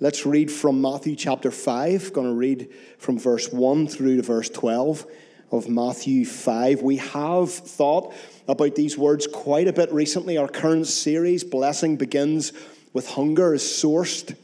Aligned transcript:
Let's 0.00 0.24
read 0.24 0.48
from 0.52 0.80
Matthew 0.80 1.16
chapter 1.16 1.50
5. 1.50 2.12
Going 2.12 2.28
to 2.28 2.32
read 2.32 2.72
from 2.98 3.18
verse 3.18 3.52
1 3.52 3.88
through 3.88 4.18
to 4.18 4.22
verse 4.22 4.48
12 4.48 5.04
of 5.50 5.68
Matthew 5.68 6.24
5. 6.24 6.82
We 6.82 6.98
have 6.98 7.50
thought 7.50 8.14
about 8.46 8.76
these 8.76 8.96
words 8.96 9.26
quite 9.26 9.66
a 9.66 9.72
bit 9.72 9.92
recently. 9.92 10.38
Our 10.38 10.46
current 10.46 10.86
series, 10.86 11.42
Blessing 11.42 11.96
Begins 11.96 12.52
with 12.92 13.10
Hunger, 13.10 13.54
is 13.54 13.62
sourced 13.62 14.36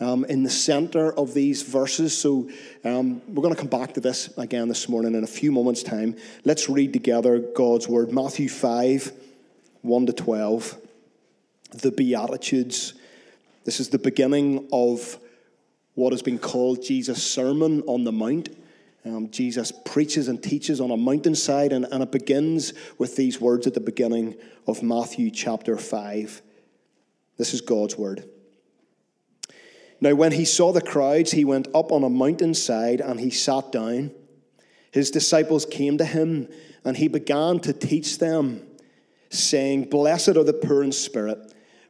um, 0.00 0.24
in 0.24 0.44
the 0.44 0.50
center 0.50 1.12
of 1.12 1.34
these 1.34 1.60
verses. 1.62 2.16
So 2.16 2.48
um, 2.82 3.20
we're 3.28 3.42
going 3.42 3.54
to 3.54 3.60
come 3.60 3.68
back 3.68 3.92
to 3.94 4.00
this 4.00 4.34
again 4.38 4.68
this 4.68 4.88
morning 4.88 5.14
in 5.14 5.24
a 5.24 5.26
few 5.26 5.52
moments' 5.52 5.82
time. 5.82 6.16
Let's 6.46 6.70
read 6.70 6.94
together 6.94 7.38
God's 7.38 7.86
word. 7.86 8.12
Matthew 8.12 8.48
5, 8.48 9.12
1 9.82 10.06
to 10.06 10.12
12. 10.14 10.78
The 11.82 11.90
Beatitudes 11.90 12.94
this 13.64 13.78
is 13.78 13.90
the 13.90 13.98
beginning 13.98 14.68
of 14.72 15.18
what 15.94 16.12
has 16.12 16.22
been 16.22 16.38
called 16.38 16.82
Jesus' 16.82 17.22
Sermon 17.22 17.82
on 17.82 18.04
the 18.04 18.12
Mount. 18.12 18.48
Um, 19.04 19.30
Jesus 19.30 19.72
preaches 19.84 20.28
and 20.28 20.42
teaches 20.42 20.80
on 20.80 20.90
a 20.90 20.96
mountainside, 20.96 21.72
and, 21.72 21.86
and 21.90 22.02
it 22.02 22.12
begins 22.12 22.72
with 22.98 23.16
these 23.16 23.40
words 23.40 23.66
at 23.66 23.74
the 23.74 23.80
beginning 23.80 24.36
of 24.66 24.82
Matthew 24.82 25.30
chapter 25.30 25.76
5. 25.76 26.42
This 27.36 27.52
is 27.52 27.60
God's 27.60 27.96
word. 27.96 28.28
Now, 30.00 30.14
when 30.14 30.32
he 30.32 30.44
saw 30.44 30.72
the 30.72 30.80
crowds, 30.80 31.32
he 31.32 31.44
went 31.44 31.68
up 31.74 31.92
on 31.92 32.04
a 32.04 32.08
mountainside 32.08 33.00
and 33.00 33.20
he 33.20 33.30
sat 33.30 33.70
down. 33.70 34.12
His 34.90 35.10
disciples 35.10 35.66
came 35.66 35.98
to 35.98 36.04
him, 36.04 36.48
and 36.84 36.96
he 36.96 37.08
began 37.08 37.60
to 37.60 37.72
teach 37.72 38.18
them, 38.18 38.66
saying, 39.30 39.84
Blessed 39.84 40.36
are 40.36 40.44
the 40.44 40.52
poor 40.52 40.82
in 40.82 40.92
spirit 40.92 41.51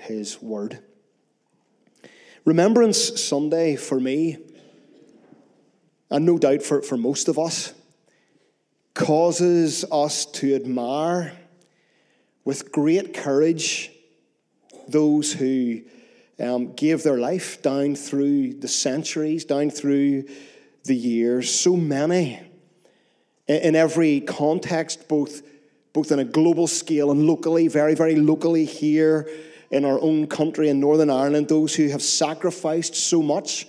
his 0.00 0.40
word. 0.42 0.80
Remembrance 2.44 3.22
Sunday 3.22 3.76
for 3.76 4.00
me, 4.00 4.38
and 6.10 6.24
no 6.24 6.38
doubt 6.38 6.62
for, 6.62 6.82
for 6.82 6.96
most 6.96 7.28
of 7.28 7.38
us, 7.38 7.74
causes 8.94 9.84
us 9.92 10.24
to 10.26 10.54
admire 10.54 11.36
with 12.44 12.72
great 12.72 13.14
courage 13.14 13.90
those 14.88 15.32
who 15.32 15.82
um, 16.40 16.72
gave 16.72 17.02
their 17.02 17.18
life 17.18 17.60
down 17.62 17.94
through 17.94 18.54
the 18.54 18.68
centuries, 18.68 19.44
down 19.44 19.70
through 19.70 20.24
the 20.84 20.96
years. 20.96 21.52
So 21.52 21.76
many 21.76 22.40
in, 23.46 23.56
in 23.56 23.76
every 23.76 24.22
context, 24.22 25.08
both, 25.08 25.42
both 25.92 26.10
on 26.10 26.18
a 26.18 26.24
global 26.24 26.66
scale 26.66 27.10
and 27.10 27.26
locally, 27.26 27.68
very, 27.68 27.94
very 27.94 28.16
locally 28.16 28.64
here 28.64 29.28
in 29.70 29.84
our 29.84 30.00
own 30.00 30.26
country 30.26 30.68
in 30.68 30.80
Northern 30.80 31.10
Ireland, 31.10 31.48
those 31.48 31.74
who 31.74 31.88
have 31.88 32.02
sacrificed 32.02 32.94
so 32.94 33.22
much 33.22 33.66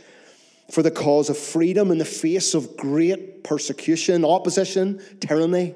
for 0.71 0.81
the 0.81 0.91
cause 0.91 1.29
of 1.29 1.37
freedom 1.37 1.91
in 1.91 1.97
the 1.97 2.05
face 2.05 2.53
of 2.53 2.75
great 2.77 3.43
persecution, 3.43 4.25
opposition, 4.25 5.01
tyranny. 5.19 5.75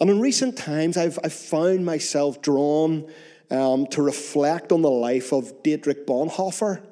And 0.00 0.10
in 0.10 0.20
recent 0.20 0.56
times, 0.56 0.96
I've, 0.96 1.18
I've 1.24 1.32
found 1.32 1.84
myself 1.84 2.40
drawn 2.40 3.10
um, 3.50 3.86
to 3.88 4.02
reflect 4.02 4.70
on 4.70 4.82
the 4.82 4.90
life 4.90 5.32
of 5.32 5.62
Dietrich 5.62 6.06
Bonhoeffer. 6.06 6.82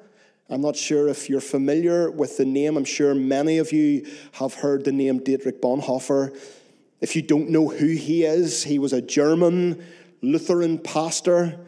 I'm 0.49 0.61
not 0.61 0.75
sure 0.75 1.07
if 1.07 1.29
you're 1.29 1.41
familiar 1.41 2.09
with 2.09 2.37
the 2.37 2.45
name. 2.45 2.75
I'm 2.75 2.85
sure 2.85 3.13
many 3.13 3.59
of 3.59 3.71
you 3.71 4.07
have 4.33 4.55
heard 4.55 4.83
the 4.83 4.91
name 4.91 5.19
Dietrich 5.19 5.61
Bonhoeffer. 5.61 6.35
If 7.01 7.15
you 7.15 7.21
don't 7.21 7.49
know 7.49 7.69
who 7.69 7.87
he 7.87 8.25
is, 8.25 8.63
he 8.63 8.79
was 8.79 8.91
a 8.91 9.01
German 9.01 9.85
Lutheran 10.21 10.79
pastor 10.79 11.59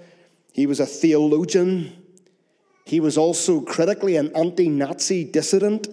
he 0.51 0.66
was 0.66 0.79
a 0.79 0.85
theologian. 0.85 1.95
He 2.85 3.00
was 3.00 3.17
also 3.17 3.62
critically 3.62 4.16
an 4.16 4.35
anti 4.35 4.69
Nazi 4.69 5.23
dissident. 5.23 5.88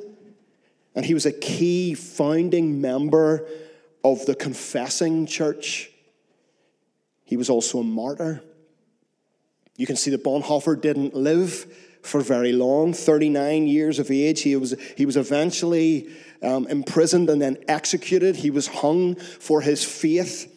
And 0.94 1.06
he 1.06 1.14
was 1.14 1.26
a 1.26 1.32
key 1.32 1.94
founding 1.94 2.80
member 2.80 3.46
of 4.02 4.26
the 4.26 4.34
Confessing 4.34 5.26
Church. 5.26 5.90
He 7.24 7.36
was 7.36 7.50
also 7.50 7.80
a 7.80 7.84
martyr. 7.84 8.42
You 9.76 9.86
can 9.86 9.96
see 9.96 10.10
that 10.10 10.24
Bonhoeffer 10.24 10.80
didn't 10.80 11.14
live 11.14 11.66
for 12.02 12.20
very 12.20 12.52
long 12.52 12.92
39 12.92 13.68
years 13.68 13.98
of 13.98 14.10
age. 14.10 14.42
He 14.42 14.56
was, 14.56 14.74
he 14.96 15.06
was 15.06 15.16
eventually 15.16 16.08
um, 16.42 16.66
imprisoned 16.66 17.30
and 17.30 17.40
then 17.40 17.58
executed. 17.68 18.36
He 18.36 18.50
was 18.50 18.66
hung 18.66 19.14
for 19.14 19.60
his 19.60 19.84
faith 19.84 20.52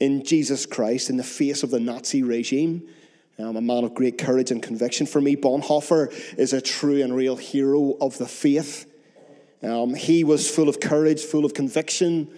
in 0.00 0.24
Jesus 0.24 0.66
Christ 0.66 1.08
in 1.08 1.16
the 1.16 1.24
face 1.24 1.62
of 1.62 1.70
the 1.70 1.80
Nazi 1.80 2.22
regime. 2.22 2.88
Um, 3.40 3.56
a 3.56 3.60
man 3.60 3.84
of 3.84 3.94
great 3.94 4.18
courage 4.18 4.50
and 4.50 4.60
conviction. 4.60 5.06
For 5.06 5.20
me, 5.20 5.36
Bonhoeffer 5.36 6.12
is 6.36 6.52
a 6.52 6.60
true 6.60 7.00
and 7.02 7.14
real 7.14 7.36
hero 7.36 7.96
of 8.00 8.18
the 8.18 8.26
faith. 8.26 8.92
Um, 9.62 9.94
he 9.94 10.24
was 10.24 10.50
full 10.50 10.68
of 10.68 10.80
courage, 10.80 11.22
full 11.22 11.44
of 11.44 11.54
conviction. 11.54 12.28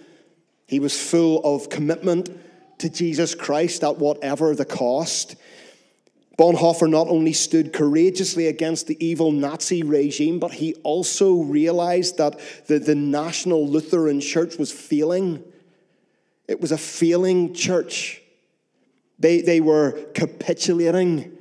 He 0.67 0.79
was 0.79 1.01
full 1.01 1.41
of 1.43 1.69
commitment 1.69 2.29
to 2.79 2.89
Jesus 2.89 3.33
Christ 3.33 3.83
at 3.83 3.97
whatever 3.97 4.53
the 4.53 4.65
cost. 4.65 5.35
Bonhoeffer 6.37 6.89
not 6.89 7.07
only 7.07 7.33
stood 7.33 7.73
courageously 7.73 8.47
against 8.47 8.85
the 8.85 9.03
evil 9.05 9.31
Nazi 9.31 9.81
regime, 9.83 10.39
but 10.39 10.53
he 10.53 10.75
also 10.83 11.41
realized 11.41 12.17
that 12.17 12.39
the, 12.67 12.79
the 12.79 12.95
National 12.95 13.67
Lutheran 13.67 14.21
Church 14.21 14.57
was 14.57 14.71
failing. 14.71 15.43
It 16.47 16.61
was 16.61 16.71
a 16.71 16.77
failing 16.77 17.53
church. 17.53 18.20
They, 19.21 19.41
they 19.41 19.61
were 19.61 19.91
capitulating. 20.13 21.37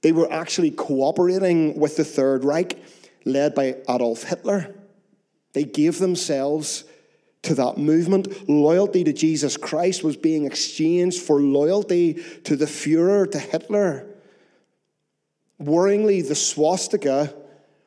They 0.00 0.12
were 0.12 0.30
actually 0.32 0.70
cooperating 0.70 1.78
with 1.78 1.96
the 1.96 2.04
Third 2.04 2.44
Reich, 2.44 2.78
led 3.26 3.54
by 3.54 3.76
Adolf 3.88 4.24
Hitler. 4.24 4.74
They 5.52 5.64
gave 5.64 5.98
themselves 5.98 6.84
to 7.42 7.54
that 7.56 7.76
movement. 7.76 8.48
Loyalty 8.48 9.04
to 9.04 9.12
Jesus 9.12 9.58
Christ 9.58 10.02
was 10.02 10.16
being 10.16 10.46
exchanged 10.46 11.20
for 11.20 11.40
loyalty 11.40 12.22
to 12.44 12.56
the 12.56 12.64
Fuhrer, 12.64 13.30
to 13.30 13.38
Hitler. 13.38 14.06
Worryingly, 15.62 16.26
the 16.26 16.34
swastika 16.34 17.34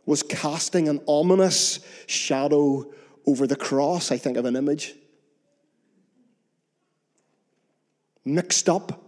was 0.05 0.21
casting 0.21 0.87
an 0.87 1.01
ominous 1.07 1.79
shadow 2.05 2.85
over 3.25 3.47
the 3.47 3.55
cross. 3.55 4.11
I 4.11 4.17
think 4.17 4.37
of 4.37 4.45
an 4.45 4.55
image. 4.55 4.93
Mixed 8.23 8.69
up 8.69 9.06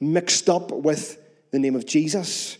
mixed 0.00 0.48
up 0.48 0.70
with 0.70 1.18
the 1.50 1.58
name 1.58 1.76
of 1.76 1.86
Jesus. 1.86 2.58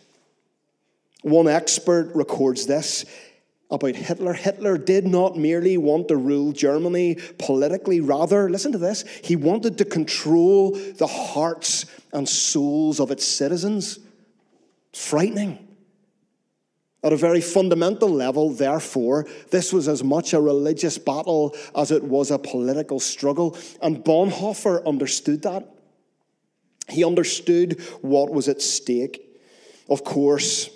One 1.23 1.49
expert 1.49 2.13
records 2.15 2.67
this 2.67 3.05
about 3.71 3.97
Hitler. 3.97 4.33
Hitler 4.33 4.79
did 4.79 5.07
not 5.07 5.37
merely 5.37 5.77
want 5.77 6.09
to 6.09 6.17
rule 6.17 6.53
Germany 6.53 7.19
politically, 7.39 8.01
rather, 8.01 8.49
listen 8.49 8.73
to 8.73 8.79
this, 8.79 9.05
he 9.23 9.37
wanted 9.37 9.79
to 9.79 9.85
control 9.85 10.71
the 10.71 11.07
hearts 11.07 11.85
and 12.13 12.29
souls 12.29 12.99
of 12.99 13.11
its 13.11 13.27
citizens. 13.27 13.99
It's 14.91 15.07
frightening. 15.07 15.67
At 17.05 17.13
a 17.13 17.17
very 17.17 17.41
fundamental 17.41 18.09
level, 18.09 18.51
therefore, 18.51 19.27
this 19.51 19.73
was 19.73 19.87
as 19.87 20.03
much 20.03 20.33
a 20.33 20.41
religious 20.41 20.99
battle 20.99 21.55
as 21.77 21.93
it 21.93 22.03
was 22.03 22.31
a 22.31 22.39
political 22.39 22.99
struggle. 22.99 23.57
And 23.81 24.03
Bonhoeffer 24.03 24.85
understood 24.85 25.43
that. 25.43 25.69
He 26.89 27.05
understood 27.05 27.81
what 28.01 28.31
was 28.31 28.49
at 28.49 28.63
stake. 28.63 29.25
Of 29.89 30.05
course, 30.05 30.71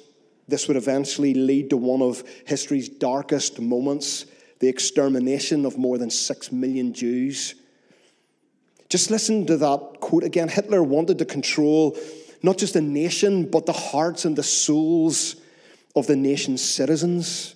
This 0.49 0.69
would 0.69 0.77
eventually 0.77 1.35
lead 1.35 1.71
to 1.71 1.77
one 1.77 2.03
of 2.03 2.25
history's 2.47 2.89
darkest 2.89 3.61
moments 3.61 4.27
the 4.59 4.69
extermination 4.69 5.65
of 5.65 5.79
more 5.79 5.99
than 5.99 6.11
six 6.11 6.53
million 6.53 6.93
Jews. 6.93 7.55
Just 8.89 9.11
listen 9.11 9.47
to 9.47 9.57
that 9.57 10.01
quote 10.01 10.25
again. 10.25 10.49
Hitler 10.49 10.83
wanted 10.83 11.19
to 11.19 11.25
control 11.25 11.97
not 12.43 12.59
just 12.59 12.77
a 12.77 12.81
nation, 12.81 13.51
but 13.51 13.67
the 13.67 13.73
hearts 13.73 14.25
and 14.25 14.37
the 14.37 14.43
souls 14.43 15.37
of 15.97 16.07
the 16.07 16.17
nation's 16.17 16.63
citizens. 16.63 17.55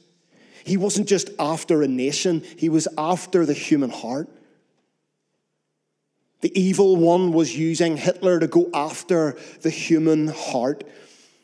He 0.65 0.77
wasn't 0.77 1.07
just 1.07 1.31
after 1.39 1.83
a 1.83 1.89
nation, 1.89 2.43
he 2.57 2.69
was 2.69 2.89
after 2.97 3.45
the 3.45 3.53
human 3.53 3.91
heart. 3.91 4.29
The 6.41 6.59
evil 6.61 6.97
one 6.97 7.33
was 7.33 7.57
using 7.57 7.97
Hitler 7.97 8.39
to 8.41 8.47
go 8.47 8.69
after 8.75 9.37
the 9.63 9.71
human 9.71 10.29
heart. 10.29 10.85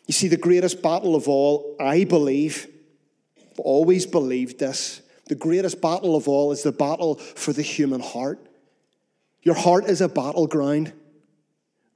You 0.06 0.12
see, 0.12 0.29
the 0.29 0.37
greatest 0.37 0.83
battle 0.83 1.17
of 1.17 1.29
all, 1.29 1.77
I 1.81 2.05
believe, 2.05 2.69
I've 3.53 3.61
always 3.61 4.06
believed 4.06 4.59
this, 4.59 5.00
the 5.29 5.35
greatest 5.35 5.81
battle 5.81 6.17
of 6.17 6.29
all 6.29 6.53
is 6.53 6.62
the 6.62 6.73
battle 6.73 7.15
for 7.15 7.53
the 7.53 7.62
human 7.62 8.00
heart. 8.00 8.39
Your 9.43 9.55
heart 9.55 9.87
is 9.87 10.00
a 10.00 10.09
battleground, 10.09 10.93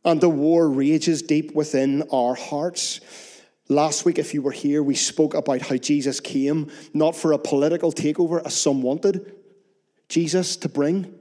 and 0.04 0.20
the 0.20 0.28
war 0.28 0.69
rages 0.69 1.22
deep 1.22 1.54
within 1.54 2.04
our 2.12 2.34
hearts. 2.34 3.00
Last 3.69 4.04
week, 4.04 4.19
if 4.19 4.32
you 4.32 4.42
were 4.42 4.52
here, 4.52 4.82
we 4.82 4.94
spoke 4.94 5.34
about 5.34 5.62
how 5.62 5.76
Jesus 5.76 6.20
came 6.20 6.70
not 6.94 7.16
for 7.16 7.32
a 7.32 7.38
political 7.38 7.92
takeover, 7.92 8.44
as 8.44 8.54
some 8.54 8.82
wanted 8.82 9.34
Jesus 10.08 10.56
to 10.58 10.69
bring. 10.69 11.12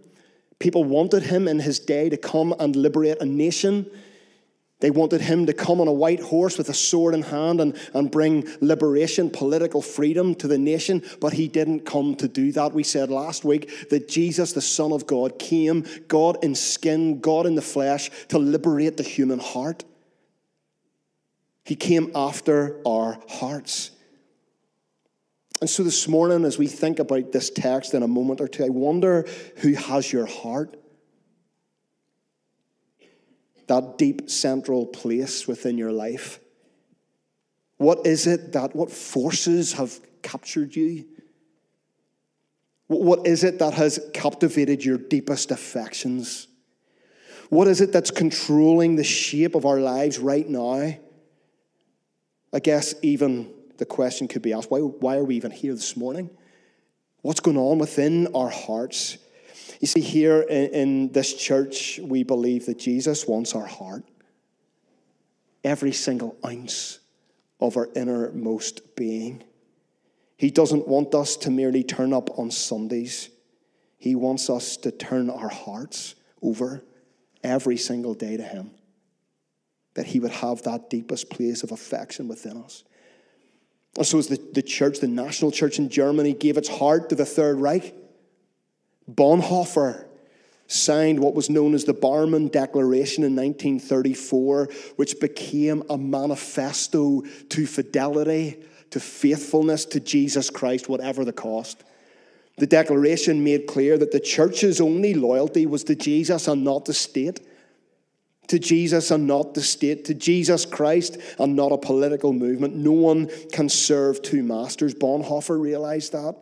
People 0.59 0.83
wanted 0.83 1.23
him 1.23 1.47
in 1.47 1.59
his 1.59 1.79
day 1.79 2.09
to 2.09 2.17
come 2.17 2.53
and 2.59 2.75
liberate 2.75 3.21
a 3.21 3.25
nation. 3.25 3.89
They 4.79 4.91
wanted 4.91 5.21
him 5.21 5.45
to 5.45 5.53
come 5.53 5.81
on 5.81 5.87
a 5.87 5.93
white 5.93 6.19
horse 6.19 6.57
with 6.57 6.69
a 6.69 6.73
sword 6.73 7.13
in 7.13 7.23
hand 7.23 7.61
and, 7.61 7.77
and 7.93 8.11
bring 8.11 8.47
liberation, 8.61 9.29
political 9.29 9.81
freedom 9.81 10.35
to 10.35 10.47
the 10.47 10.57
nation, 10.57 11.01
but 11.21 11.33
he 11.33 11.47
didn't 11.47 11.81
come 11.81 12.15
to 12.15 12.27
do 12.27 12.51
that. 12.51 12.73
We 12.73 12.83
said 12.83 13.09
last 13.09 13.43
week 13.45 13.89
that 13.89 14.07
Jesus, 14.07 14.53
the 14.53 14.61
Son 14.61 14.91
of 14.91 15.07
God, 15.07 15.39
came, 15.39 15.85
God 16.07 16.43
in 16.43 16.55
skin, 16.55 17.19
God 17.19 17.45
in 17.45 17.55
the 17.55 17.61
flesh, 17.61 18.11
to 18.29 18.37
liberate 18.37 18.97
the 18.97 19.03
human 19.03 19.39
heart. 19.39 19.83
He 21.63 21.75
came 21.75 22.11
after 22.13 22.79
our 22.85 23.17
hearts. 23.27 23.91
And 25.65 25.69
so 25.71 25.81
this 25.81 26.07
morning, 26.07 26.45
as 26.45 26.59
we 26.59 26.67
think 26.67 26.99
about 26.99 27.31
this 27.31 27.49
text 27.49 27.95
in 27.95 28.03
a 28.03 28.07
moment 28.07 28.39
or 28.39 28.47
two, 28.47 28.65
I 28.65 28.69
wonder 28.69 29.25
who 29.63 29.73
has 29.73 30.13
your 30.13 30.27
heart? 30.27 30.79
That 33.65 33.97
deep 33.97 34.29
central 34.29 34.85
place 34.85 35.47
within 35.47 35.75
your 35.75 35.91
life. 35.91 36.39
What 37.77 38.05
is 38.05 38.27
it 38.27 38.51
that, 38.51 38.75
what 38.75 38.91
forces 38.91 39.73
have 39.73 39.99
captured 40.21 40.75
you? 40.75 41.05
What 42.85 43.25
is 43.25 43.43
it 43.43 43.57
that 43.57 43.73
has 43.73 43.99
captivated 44.13 44.85
your 44.85 44.99
deepest 44.99 45.49
affections? 45.49 46.47
What 47.49 47.67
is 47.67 47.81
it 47.81 47.91
that's 47.91 48.11
controlling 48.11 48.97
the 48.97 49.03
shape 49.03 49.55
of 49.55 49.65
our 49.65 49.79
lives 49.79 50.19
right 50.19 50.47
now? 50.47 50.95
I 52.53 52.59
guess 52.59 52.93
even 53.01 53.51
the 53.77 53.85
question 53.85 54.27
could 54.27 54.41
be 54.41 54.53
asked 54.53 54.71
why, 54.71 54.79
why 54.79 55.17
are 55.17 55.23
we 55.23 55.35
even 55.35 55.51
here 55.51 55.73
this 55.73 55.95
morning? 55.97 56.29
What's 57.21 57.39
going 57.39 57.57
on 57.57 57.79
within 57.79 58.27
our 58.35 58.49
hearts? 58.49 59.17
You 59.79 59.87
see, 59.87 60.01
here 60.01 60.41
in, 60.41 60.67
in 60.73 61.11
this 61.11 61.33
church, 61.33 61.99
we 62.01 62.23
believe 62.23 62.67
that 62.67 62.77
Jesus 62.77 63.27
wants 63.27 63.55
our 63.55 63.65
heart. 63.65 64.03
Every 65.63 65.91
single 65.91 66.37
ounce 66.45 66.99
of 67.59 67.77
our 67.77 67.89
innermost 67.95 68.95
being. 68.95 69.43
He 70.37 70.51
doesn't 70.51 70.87
want 70.87 71.15
us 71.15 71.37
to 71.37 71.49
merely 71.49 71.83
turn 71.83 72.13
up 72.13 72.37
on 72.37 72.51
Sundays. 72.51 73.29
He 73.97 74.15
wants 74.15 74.49
us 74.49 74.77
to 74.77 74.91
turn 74.91 75.29
our 75.29 75.49
hearts 75.49 76.15
over 76.41 76.83
every 77.43 77.77
single 77.77 78.13
day 78.13 78.37
to 78.37 78.43
Him 78.43 78.71
that 79.95 80.05
he 80.05 80.19
would 80.19 80.31
have 80.31 80.61
that 80.63 80.89
deepest 80.89 81.29
place 81.29 81.63
of 81.63 81.71
affection 81.71 82.27
within 82.27 82.61
us. 82.61 82.83
And 83.97 84.05
so, 84.05 84.17
as 84.17 84.27
the, 84.27 84.39
the 84.53 84.61
church, 84.61 84.99
the 84.99 85.07
national 85.07 85.51
church 85.51 85.79
in 85.79 85.89
Germany, 85.89 86.33
gave 86.33 86.57
its 86.57 86.67
heart 86.67 87.09
to 87.09 87.15
the 87.15 87.25
Third 87.25 87.59
Reich, 87.59 87.93
Bonhoeffer 89.09 90.05
signed 90.67 91.19
what 91.19 91.35
was 91.35 91.49
known 91.49 91.73
as 91.73 91.85
the 91.85 91.93
Barmen 91.93 92.51
Declaration 92.51 93.23
in 93.23 93.35
1934, 93.35 94.69
which 94.95 95.19
became 95.19 95.83
a 95.89 95.97
manifesto 95.97 97.21
to 97.49 97.67
fidelity, 97.67 98.63
to 98.89 98.99
faithfulness 98.99 99.85
to 99.85 99.99
Jesus 99.99 100.49
Christ, 100.49 100.89
whatever 100.89 101.23
the 101.23 101.33
cost. 101.33 101.83
The 102.57 102.67
declaration 102.67 103.43
made 103.43 103.67
clear 103.67 103.97
that 103.97 104.11
the 104.11 104.19
church's 104.19 104.79
only 104.81 105.13
loyalty 105.13 105.65
was 105.65 105.83
to 105.85 105.95
Jesus 105.95 106.47
and 106.47 106.63
not 106.63 106.85
the 106.85 106.93
state 106.93 107.41
to 108.47 108.59
Jesus 108.59 109.11
and 109.11 109.27
not 109.27 109.53
the 109.53 109.61
state, 109.61 110.05
to 110.05 110.13
Jesus 110.13 110.65
Christ 110.65 111.17
and 111.39 111.55
not 111.55 111.71
a 111.71 111.77
political 111.77 112.33
movement. 112.33 112.75
No 112.75 112.91
one 112.91 113.29
can 113.51 113.69
serve 113.69 114.21
two 114.21 114.43
masters. 114.43 114.93
Bonhoeffer 114.93 115.59
realized 115.59 116.11
that. 116.11 116.35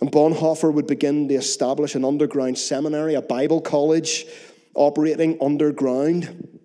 And 0.00 0.10
Bonhoeffer 0.10 0.72
would 0.72 0.86
begin 0.86 1.28
to 1.28 1.34
establish 1.34 1.94
an 1.94 2.04
underground 2.04 2.58
seminary, 2.58 3.14
a 3.14 3.22
Bible 3.22 3.60
college 3.60 4.26
operating 4.74 5.38
underground. 5.40 6.58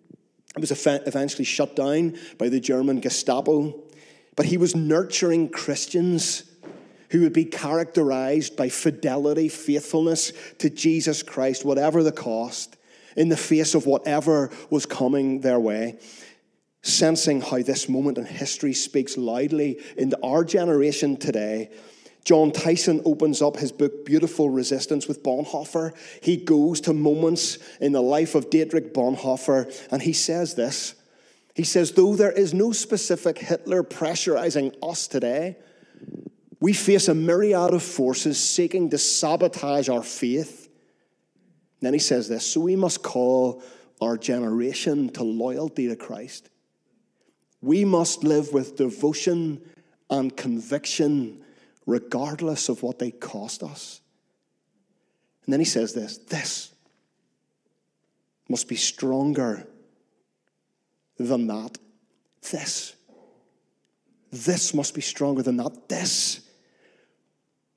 It 0.56 0.62
was 0.62 0.72
eventually 0.72 1.46
shut 1.46 1.76
down 1.76 2.18
by 2.38 2.50
the 2.50 2.60
German 2.60 3.00
Gestapo. 3.00 3.84
But 4.36 4.48
he 4.48 4.58
was 4.58 4.76
nurturing 4.76 5.50
Christians 5.50 6.44
who 7.10 7.22
would 7.22 7.34
be 7.34 7.46
characterized 7.46 8.56
by 8.56 8.70
fidelity, 8.70 9.50
faithfulness 9.50 10.34
to 10.60 10.70
Jesus 10.70 11.24
Christ, 11.24 11.64
whatever 11.64 12.04
the 12.04 12.12
cost 12.12 12.77
in 13.18 13.30
the 13.30 13.36
face 13.36 13.76
of 13.76 13.86
whatever 13.86 14.50
was 14.70 14.86
coming 14.86 15.42
their 15.42 15.60
way, 15.60 16.00
sensing 16.84 17.42
how 17.42 17.62
this 17.62 17.90
moment 17.90 18.18
in 18.18 18.26
history 18.26 18.74
speaks 18.74 19.18
loudly 19.18 19.82
into 19.98 20.18
our 20.24 20.46
generation 20.46 21.18
today. 21.18 21.70
Jon 22.24 22.52
Tyson 22.52 23.02
opens 23.06 23.42
up 23.42 23.58
his 23.58 23.72
book 23.72 24.06
Beautiful 24.06 24.50
Resistance 24.50 25.08
with 25.08 25.24
Bonhoeffer. 25.24 25.94
He 26.22 26.38
goes 26.38 26.80
to 26.82 26.94
moments 26.94 27.58
in 27.82 27.94
the 27.94 28.02
life 28.02 28.36
of 28.36 28.50
Dietrich 28.50 28.94
Bonhoeffer 28.94 29.74
and 29.92 30.02
he 30.02 30.14
says 30.14 30.54
this. 30.54 30.94
He 31.56 31.64
says, 31.64 31.94
though 31.94 32.16
there 32.16 32.32
is 32.32 32.54
no 32.54 32.72
specific 32.72 33.40
Hitler 33.40 33.82
pressurizing 33.82 34.76
us 34.84 35.08
today, 35.08 35.58
we 36.60 36.74
face 36.74 37.08
a 37.08 37.16
myriad 37.16 37.74
of 37.74 37.82
forces 37.82 38.38
seeking 38.38 38.90
to 38.92 38.98
sabotage 38.98 39.90
our 39.90 40.04
faith 40.04 40.67
then 41.82 41.94
he 41.94 42.00
says 42.00 42.28
this 42.28 42.46
so 42.46 42.62
we 42.62 42.76
must 42.76 43.04
call 43.04 43.62
our 44.02 44.18
generation 44.18 45.10
to 45.10 45.24
loyalty 45.24 45.88
to 45.88 45.96
Christ. 45.96 46.50
We 47.62 47.86
must 47.86 48.24
live 48.24 48.54
with 48.54 48.78
devotion 48.78 49.62
and 50.10 50.36
conviction, 50.36 51.44
regardless 51.86 52.70
of 52.70 52.84
what 52.84 53.00
they 53.00 53.12
cost 53.12 53.64
us. 53.64 54.02
And 55.46 55.54
then 55.54 55.60
he 55.60 55.66
says 55.66 55.94
this 55.94 56.18
this 56.18 56.74
must 58.50 58.68
be 58.68 58.76
stronger 58.76 59.68
than 61.18 61.48
that. 61.48 61.78
This. 62.52 62.94
This 64.32 64.74
must 64.74 64.94
be 64.94 65.02
stronger 65.02 65.42
than 65.42 65.58
that. 65.58 65.90
This. 65.90 66.42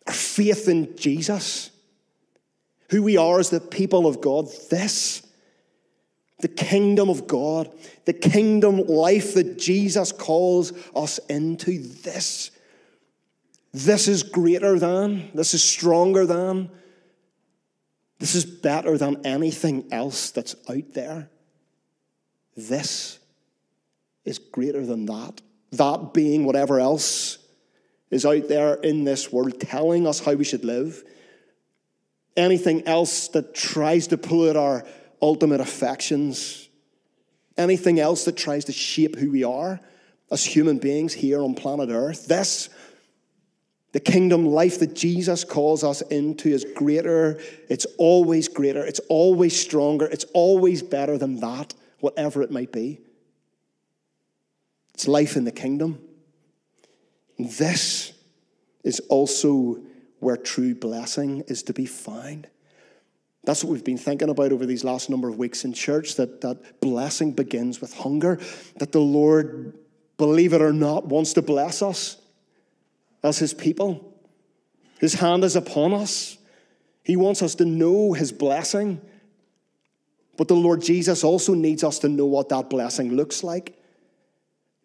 Our 0.06 0.12
faith 0.12 0.68
in 0.68 0.96
Jesus 0.96 1.70
who 2.90 3.02
we 3.02 3.16
are 3.16 3.38
as 3.38 3.50
the 3.50 3.60
people 3.60 4.06
of 4.06 4.20
God, 4.20 4.48
this, 4.68 5.26
the 6.40 6.48
kingdom 6.48 7.08
of 7.08 7.26
God, 7.26 7.70
the 8.04 8.12
kingdom 8.12 8.78
life 8.86 9.34
that 9.34 9.58
Jesus 9.58 10.10
calls 10.12 10.72
us 10.94 11.18
into, 11.28 11.78
this, 11.78 12.50
this 13.72 14.08
is 14.08 14.24
greater 14.24 14.78
than, 14.78 15.30
this 15.34 15.54
is 15.54 15.62
stronger 15.62 16.26
than, 16.26 16.70
this 18.18 18.34
is 18.34 18.44
better 18.44 18.98
than 18.98 19.24
anything 19.24 19.86
else 19.92 20.30
that's 20.30 20.56
out 20.68 20.92
there. 20.92 21.30
This 22.56 23.18
is 24.24 24.38
greater 24.38 24.84
than 24.84 25.06
that. 25.06 25.40
That 25.72 26.12
being 26.12 26.44
whatever 26.44 26.80
else 26.80 27.38
is 28.10 28.26
out 28.26 28.48
there 28.48 28.74
in 28.74 29.04
this 29.04 29.32
world 29.32 29.60
telling 29.60 30.06
us 30.06 30.18
how 30.18 30.34
we 30.34 30.44
should 30.44 30.64
live 30.64 31.04
anything 32.40 32.86
else 32.86 33.28
that 33.28 33.54
tries 33.54 34.08
to 34.08 34.18
pull 34.18 34.48
at 34.48 34.56
our 34.56 34.84
ultimate 35.22 35.60
affections, 35.60 36.68
anything 37.56 38.00
else 38.00 38.24
that 38.24 38.36
tries 38.36 38.64
to 38.64 38.72
shape 38.72 39.16
who 39.16 39.30
we 39.30 39.44
are 39.44 39.80
as 40.30 40.44
human 40.44 40.78
beings 40.78 41.12
here 41.12 41.42
on 41.42 41.54
planet 41.54 41.90
Earth. 41.90 42.26
This, 42.26 42.68
the 43.92 44.00
kingdom 44.00 44.46
life 44.46 44.78
that 44.80 44.94
Jesus 44.94 45.44
calls 45.44 45.84
us 45.84 46.00
into, 46.02 46.48
is 46.48 46.64
greater. 46.76 47.40
It's 47.68 47.86
always 47.98 48.48
greater. 48.48 48.84
It's 48.84 49.00
always 49.08 49.60
stronger. 49.60 50.06
It's 50.06 50.24
always 50.32 50.82
better 50.82 51.18
than 51.18 51.40
that, 51.40 51.74
whatever 52.00 52.42
it 52.42 52.50
might 52.50 52.72
be. 52.72 53.00
It's 54.94 55.08
life 55.08 55.36
in 55.36 55.44
the 55.44 55.52
kingdom. 55.52 56.00
This 57.38 58.12
is 58.84 59.00
also 59.08 59.80
where 60.20 60.36
true 60.36 60.74
blessing 60.74 61.42
is 61.48 61.62
to 61.64 61.72
be 61.72 61.86
found. 61.86 62.46
That's 63.44 63.64
what 63.64 63.72
we've 63.72 63.84
been 63.84 63.98
thinking 63.98 64.28
about 64.28 64.52
over 64.52 64.66
these 64.66 64.84
last 64.84 65.08
number 65.08 65.28
of 65.28 65.38
weeks 65.38 65.64
in 65.64 65.72
church 65.72 66.16
that, 66.16 66.42
that 66.42 66.80
blessing 66.80 67.32
begins 67.32 67.80
with 67.80 67.94
hunger, 67.94 68.38
that 68.76 68.92
the 68.92 69.00
Lord, 69.00 69.78
believe 70.18 70.52
it 70.52 70.60
or 70.60 70.74
not, 70.74 71.06
wants 71.06 71.32
to 71.32 71.42
bless 71.42 71.80
us 71.80 72.18
as 73.22 73.38
His 73.38 73.54
people. 73.54 74.14
His 75.00 75.14
hand 75.14 75.42
is 75.42 75.56
upon 75.56 75.94
us. 75.94 76.36
He 77.02 77.16
wants 77.16 77.42
us 77.42 77.54
to 77.56 77.64
know 77.64 78.12
His 78.12 78.30
blessing. 78.30 79.00
But 80.36 80.48
the 80.48 80.54
Lord 80.54 80.82
Jesus 80.82 81.24
also 81.24 81.54
needs 81.54 81.82
us 81.82 81.98
to 82.00 82.08
know 82.08 82.26
what 82.26 82.50
that 82.50 82.68
blessing 82.68 83.14
looks 83.14 83.42
like, 83.42 83.78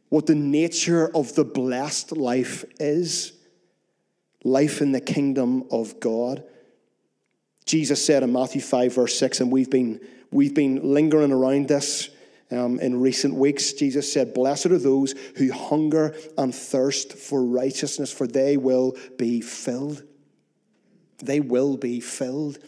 what 0.08 0.28
the 0.28 0.36
nature 0.36 1.14
of 1.14 1.36
the 1.36 1.44
blessed 1.44 2.14
life 2.14 2.64
is 2.80 3.34
life 4.46 4.82
in 4.82 4.94
the 4.94 5.02
kingdom 5.02 5.66
of 5.72 6.00
God. 6.00 6.44
Jesus 7.66 8.06
said 8.06 8.24
in 8.24 8.32
Matthew 8.32 8.62
5, 8.62 8.94
verse 8.94 9.18
6, 9.18 9.42
and 9.42 9.52
we've 9.52 9.72
been, 9.72 10.00
we've 10.32 10.54
been 10.54 10.94
lingering 10.94 11.32
around 11.32 11.68
this 11.68 12.10
um, 12.52 12.80
in 12.80 13.02
recent 13.02 13.34
weeks. 13.34 13.74
Jesus 13.74 14.12
said, 14.14 14.36
Blessed 14.36 14.68
are 14.68 14.78
those 14.78 15.14
who 15.38 15.52
hunger 15.52 16.16
and 16.38 16.54
thirst 16.54 17.14
for 17.14 17.44
righteousness, 17.44 18.14
for 18.14 18.28
they 18.28 18.56
will 18.56 18.96
be 19.18 19.42
filled. 19.42 20.04
They 21.24 21.40
will 21.40 21.76
be 21.76 22.00
filled. 22.00 22.60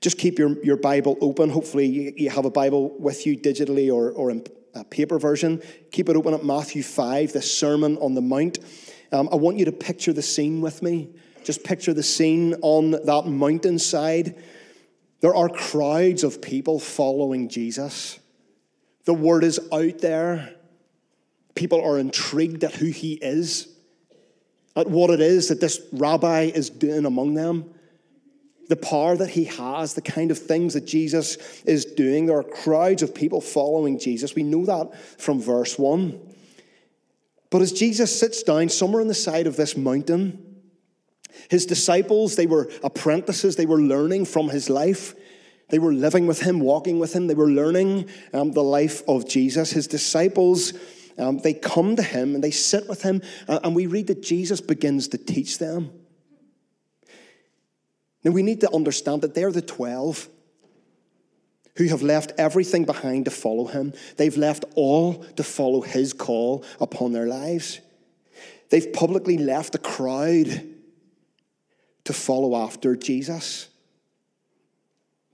Just 0.00 0.18
keep 0.18 0.38
your, 0.38 0.62
your 0.62 0.76
Bible 0.76 1.18
open. 1.20 1.50
Hopefully, 1.50 2.14
you, 2.16 2.30
have 2.30 2.44
a 2.44 2.50
Bible 2.50 2.96
with 3.00 3.26
you 3.26 3.36
digitally 3.36 3.92
or, 3.92 4.12
or 4.12 4.30
in 4.30 4.44
a 4.74 4.84
paper 4.84 5.18
version. 5.18 5.60
Keep 5.90 6.10
it 6.10 6.16
open 6.16 6.34
at 6.34 6.44
Matthew 6.44 6.84
5, 6.84 7.32
the 7.32 7.42
Sermon 7.42 7.96
on 7.98 8.14
the 8.14 8.20
Mount. 8.20 8.58
Um, 9.12 9.28
I 9.32 9.36
want 9.36 9.58
you 9.58 9.64
to 9.66 9.72
picture 9.72 10.12
the 10.12 10.22
scene 10.22 10.60
with 10.60 10.82
me. 10.82 11.08
Just 11.44 11.64
picture 11.64 11.94
the 11.94 12.02
scene 12.02 12.54
on 12.60 12.90
that 12.90 13.24
mountainside. 13.26 14.36
There 15.20 15.34
are 15.34 15.48
crowds 15.48 16.24
of 16.24 16.42
people 16.42 16.78
following 16.78 17.48
Jesus. 17.48 18.18
The 19.04 19.14
word 19.14 19.44
is 19.44 19.58
out 19.72 19.98
there. 19.98 20.54
People 21.54 21.82
are 21.82 21.98
intrigued 21.98 22.62
at 22.64 22.74
who 22.74 22.86
he 22.86 23.14
is, 23.14 23.66
at 24.76 24.88
what 24.88 25.10
it 25.10 25.20
is 25.20 25.48
that 25.48 25.60
this 25.60 25.80
rabbi 25.92 26.42
is 26.42 26.70
doing 26.70 27.04
among 27.04 27.34
them, 27.34 27.74
the 28.68 28.76
power 28.76 29.16
that 29.16 29.30
he 29.30 29.44
has, 29.44 29.94
the 29.94 30.02
kind 30.02 30.30
of 30.30 30.38
things 30.38 30.74
that 30.74 30.84
Jesus 30.84 31.62
is 31.62 31.84
doing. 31.86 32.26
There 32.26 32.38
are 32.38 32.44
crowds 32.44 33.02
of 33.02 33.14
people 33.14 33.40
following 33.40 33.98
Jesus. 33.98 34.34
We 34.34 34.42
know 34.42 34.66
that 34.66 34.94
from 35.18 35.40
verse 35.40 35.78
1. 35.78 36.27
But 37.50 37.62
as 37.62 37.72
Jesus 37.72 38.18
sits 38.18 38.42
down 38.42 38.68
somewhere 38.68 39.00
on 39.00 39.08
the 39.08 39.14
side 39.14 39.46
of 39.46 39.56
this 39.56 39.76
mountain, 39.76 40.44
his 41.48 41.66
disciples, 41.66 42.36
they 42.36 42.46
were 42.46 42.70
apprentices, 42.82 43.56
they 43.56 43.66
were 43.66 43.80
learning 43.80 44.26
from 44.26 44.48
his 44.48 44.68
life. 44.68 45.14
They 45.70 45.78
were 45.78 45.92
living 45.92 46.26
with 46.26 46.40
him, 46.40 46.60
walking 46.60 46.98
with 46.98 47.12
him, 47.14 47.26
they 47.26 47.34
were 47.34 47.50
learning 47.50 48.08
um, 48.32 48.52
the 48.52 48.62
life 48.62 49.02
of 49.06 49.28
Jesus. 49.28 49.70
His 49.70 49.86
disciples, 49.86 50.72
um, 51.18 51.38
they 51.38 51.52
come 51.52 51.96
to 51.96 52.02
him 52.02 52.34
and 52.34 52.42
they 52.42 52.50
sit 52.50 52.88
with 52.88 53.02
him, 53.02 53.22
and 53.46 53.76
we 53.76 53.86
read 53.86 54.06
that 54.06 54.22
Jesus 54.22 54.60
begins 54.60 55.08
to 55.08 55.18
teach 55.18 55.58
them. 55.58 55.90
Now 58.24 58.30
we 58.30 58.42
need 58.42 58.62
to 58.62 58.74
understand 58.74 59.22
that 59.22 59.34
they're 59.34 59.52
the 59.52 59.62
12 59.62 60.28
who 61.78 61.86
have 61.86 62.02
left 62.02 62.32
everything 62.38 62.84
behind 62.84 63.24
to 63.24 63.30
follow 63.30 63.64
him. 63.64 63.94
They've 64.16 64.36
left 64.36 64.64
all 64.74 65.14
to 65.36 65.44
follow 65.44 65.80
his 65.80 66.12
call 66.12 66.64
upon 66.80 67.12
their 67.12 67.26
lives. 67.26 67.80
They've 68.70 68.92
publicly 68.92 69.38
left 69.38 69.72
the 69.72 69.78
crowd 69.78 70.74
to 72.04 72.12
follow 72.12 72.56
after 72.56 72.96
Jesus. 72.96 73.68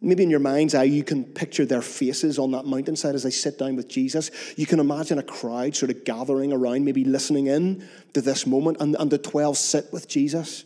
Maybe 0.03 0.23
in 0.23 0.29
your 0.29 0.39
mind's 0.39 0.75
eye, 0.75 0.85
you 0.85 1.03
can 1.03 1.25
picture 1.25 1.65
their 1.65 1.81
faces 1.81 2.39
on 2.39 2.51
that 2.51 2.67
mountainside 2.67 3.15
as 3.15 3.23
they 3.23 3.31
sit 3.31 3.59
down 3.59 3.75
with 3.77 3.89
Jesus. 3.89 4.31
You 4.59 4.67
can 4.67 4.81
imagine 4.81 5.19
a 5.19 5.23
crowd 5.23 5.75
sort 5.75 5.91
of 5.91 6.05
gathering 6.05 6.53
around, 6.53 6.85
maybe 6.85 7.07
listening 7.07 7.47
in 7.47 7.89
to 8.13 8.21
this 8.21 8.47
moment, 8.47 8.77
and, 8.81 8.97
and 8.99 9.11
the 9.11 9.17
12 9.17 9.57
sit 9.57 9.87
with 9.93 10.09
Jesus. 10.09 10.65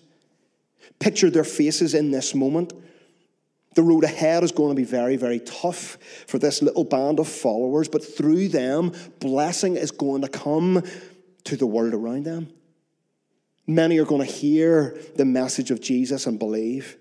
Picture 0.98 1.30
their 1.30 1.44
faces 1.44 1.94
in 1.94 2.10
this 2.10 2.34
moment. 2.34 2.72
The 3.78 3.84
road 3.84 4.02
ahead 4.02 4.42
is 4.42 4.50
going 4.50 4.70
to 4.70 4.74
be 4.74 4.82
very, 4.82 5.14
very 5.14 5.38
tough 5.38 5.98
for 6.26 6.40
this 6.40 6.62
little 6.62 6.82
band 6.82 7.20
of 7.20 7.28
followers, 7.28 7.86
but 7.86 8.04
through 8.04 8.48
them, 8.48 8.92
blessing 9.20 9.76
is 9.76 9.92
going 9.92 10.22
to 10.22 10.28
come 10.28 10.82
to 11.44 11.56
the 11.56 11.64
world 11.64 11.94
around 11.94 12.24
them. 12.24 12.52
Many 13.68 13.98
are 13.98 14.04
going 14.04 14.26
to 14.26 14.32
hear 14.32 14.98
the 15.14 15.24
message 15.24 15.70
of 15.70 15.80
Jesus 15.80 16.26
and 16.26 16.40
believe. 16.40 16.96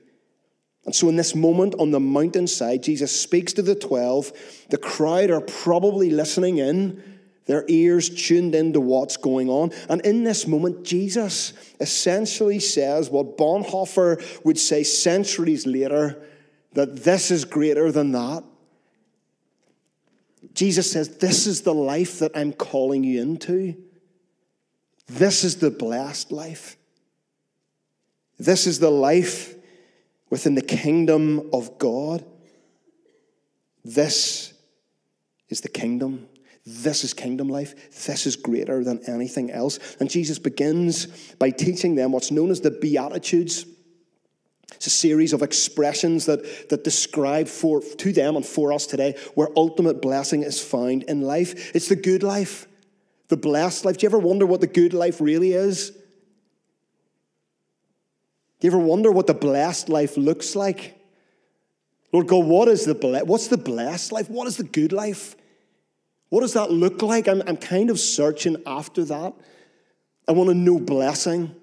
And 0.85 0.93
so, 0.93 1.09
in 1.09 1.15
this 1.15 1.33
moment 1.33 1.73
on 1.79 1.89
the 1.89 1.99
mountainside, 1.99 2.83
Jesus 2.83 3.11
speaks 3.11 3.53
to 3.53 3.63
the 3.63 3.73
12. 3.73 4.31
The 4.69 4.77
crowd 4.77 5.31
are 5.31 5.41
probably 5.41 6.11
listening 6.11 6.59
in, 6.59 7.01
their 7.47 7.65
ears 7.67 8.07
tuned 8.07 8.53
into 8.53 8.81
what's 8.81 9.17
going 9.17 9.49
on. 9.49 9.71
And 9.89 9.99
in 10.01 10.23
this 10.23 10.45
moment, 10.45 10.85
Jesus 10.85 11.53
essentially 11.79 12.59
says 12.59 13.09
what 13.09 13.35
Bonhoeffer 13.35 14.45
would 14.45 14.59
say 14.59 14.83
centuries 14.83 15.65
later 15.65 16.23
that 16.73 17.03
this 17.03 17.31
is 17.31 17.45
greater 17.45 17.91
than 17.91 18.11
that. 18.11 18.43
Jesus 20.53 20.91
says, 20.91 21.17
This 21.17 21.47
is 21.47 21.61
the 21.61 21.73
life 21.73 22.19
that 22.19 22.31
I'm 22.35 22.53
calling 22.53 23.03
you 23.03 23.21
into. 23.21 23.75
This 25.07 25.43
is 25.43 25.57
the 25.57 25.71
blessed 25.71 26.31
life. 26.31 26.77
This 28.39 28.67
is 28.67 28.79
the 28.79 28.91
life 28.91 29.55
within 30.29 30.55
the 30.55 30.61
kingdom 30.61 31.49
of 31.53 31.77
God. 31.79 32.25
This 33.83 34.53
is 35.49 35.61
the 35.61 35.69
kingdom. 35.69 36.27
This 36.65 37.05
is 37.05 37.13
kingdom 37.13 37.47
life. 37.47 38.05
This 38.05 38.27
is 38.27 38.35
greater 38.35 38.83
than 38.83 39.01
anything 39.07 39.49
else. 39.49 39.79
And 40.01 40.09
Jesus 40.09 40.37
begins 40.37 41.05
by 41.35 41.49
teaching 41.49 41.95
them 41.95 42.11
what's 42.11 42.29
known 42.29 42.51
as 42.51 42.59
the 42.59 42.71
Beatitudes. 42.71 43.65
It's 44.75 44.87
a 44.87 44.91
series 44.91 45.33
of 45.33 45.41
expressions 45.41 46.25
that, 46.25 46.69
that 46.69 46.83
describe 46.83 47.47
for, 47.47 47.81
to 47.81 48.11
them 48.11 48.35
and 48.35 48.45
for 48.45 48.73
us 48.73 48.85
today 48.85 49.17
where 49.33 49.47
ultimate 49.55 50.01
blessing 50.01 50.43
is 50.43 50.61
found 50.61 51.03
in 51.03 51.21
life. 51.21 51.75
It's 51.75 51.87
the 51.87 51.95
good 51.95 52.21
life, 52.21 52.67
the 53.29 53.37
blessed 53.37 53.85
life. 53.85 53.97
Do 53.97 54.03
you 54.03 54.09
ever 54.09 54.19
wonder 54.19 54.45
what 54.45 54.61
the 54.61 54.67
good 54.67 54.93
life 54.93 55.21
really 55.21 55.53
is? 55.53 55.91
Do 58.59 58.67
you 58.67 58.71
ever 58.71 58.77
wonder 58.77 59.11
what 59.11 59.27
the 59.27 59.33
blessed 59.33 59.87
life 59.89 60.17
looks 60.17 60.55
like? 60.55 60.95
Lord 62.11 62.27
God, 62.27 62.45
what 62.45 62.67
is 62.67 62.85
the 62.85 62.95
ble- 62.95 63.25
what's 63.25 63.47
the 63.47 63.57
blessed 63.57 64.11
life? 64.11 64.29
What 64.29 64.47
is 64.47 64.57
the 64.57 64.63
good 64.63 64.91
life? 64.91 65.35
What 66.29 66.41
does 66.41 66.53
that 66.53 66.71
look 66.71 67.01
like? 67.01 67.27
I'm, 67.27 67.41
I'm 67.47 67.57
kind 67.57 67.89
of 67.89 67.99
searching 67.99 68.57
after 68.65 69.05
that. 69.05 69.33
I 70.27 70.31
want 70.33 70.49
to 70.49 70.53
know 70.53 70.79
blessing. 70.79 71.55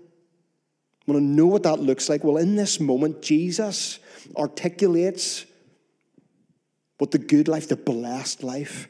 I 1.07 1.13
want 1.13 1.23
to 1.23 1.25
know 1.25 1.47
what 1.47 1.65
that 1.65 1.81
looks 1.81 2.09
like. 2.09 2.25
Well, 2.25 2.39
in 2.39 2.57
this 2.57 2.81
moment, 2.81 3.21
Jesus 3.21 3.99
articulates 4.37 5.45
what 6.99 7.11
the 7.11 7.19
good 7.19 7.47
life, 7.47 7.69
the 7.69 7.77
blessed 7.77 8.43
life, 8.43 8.89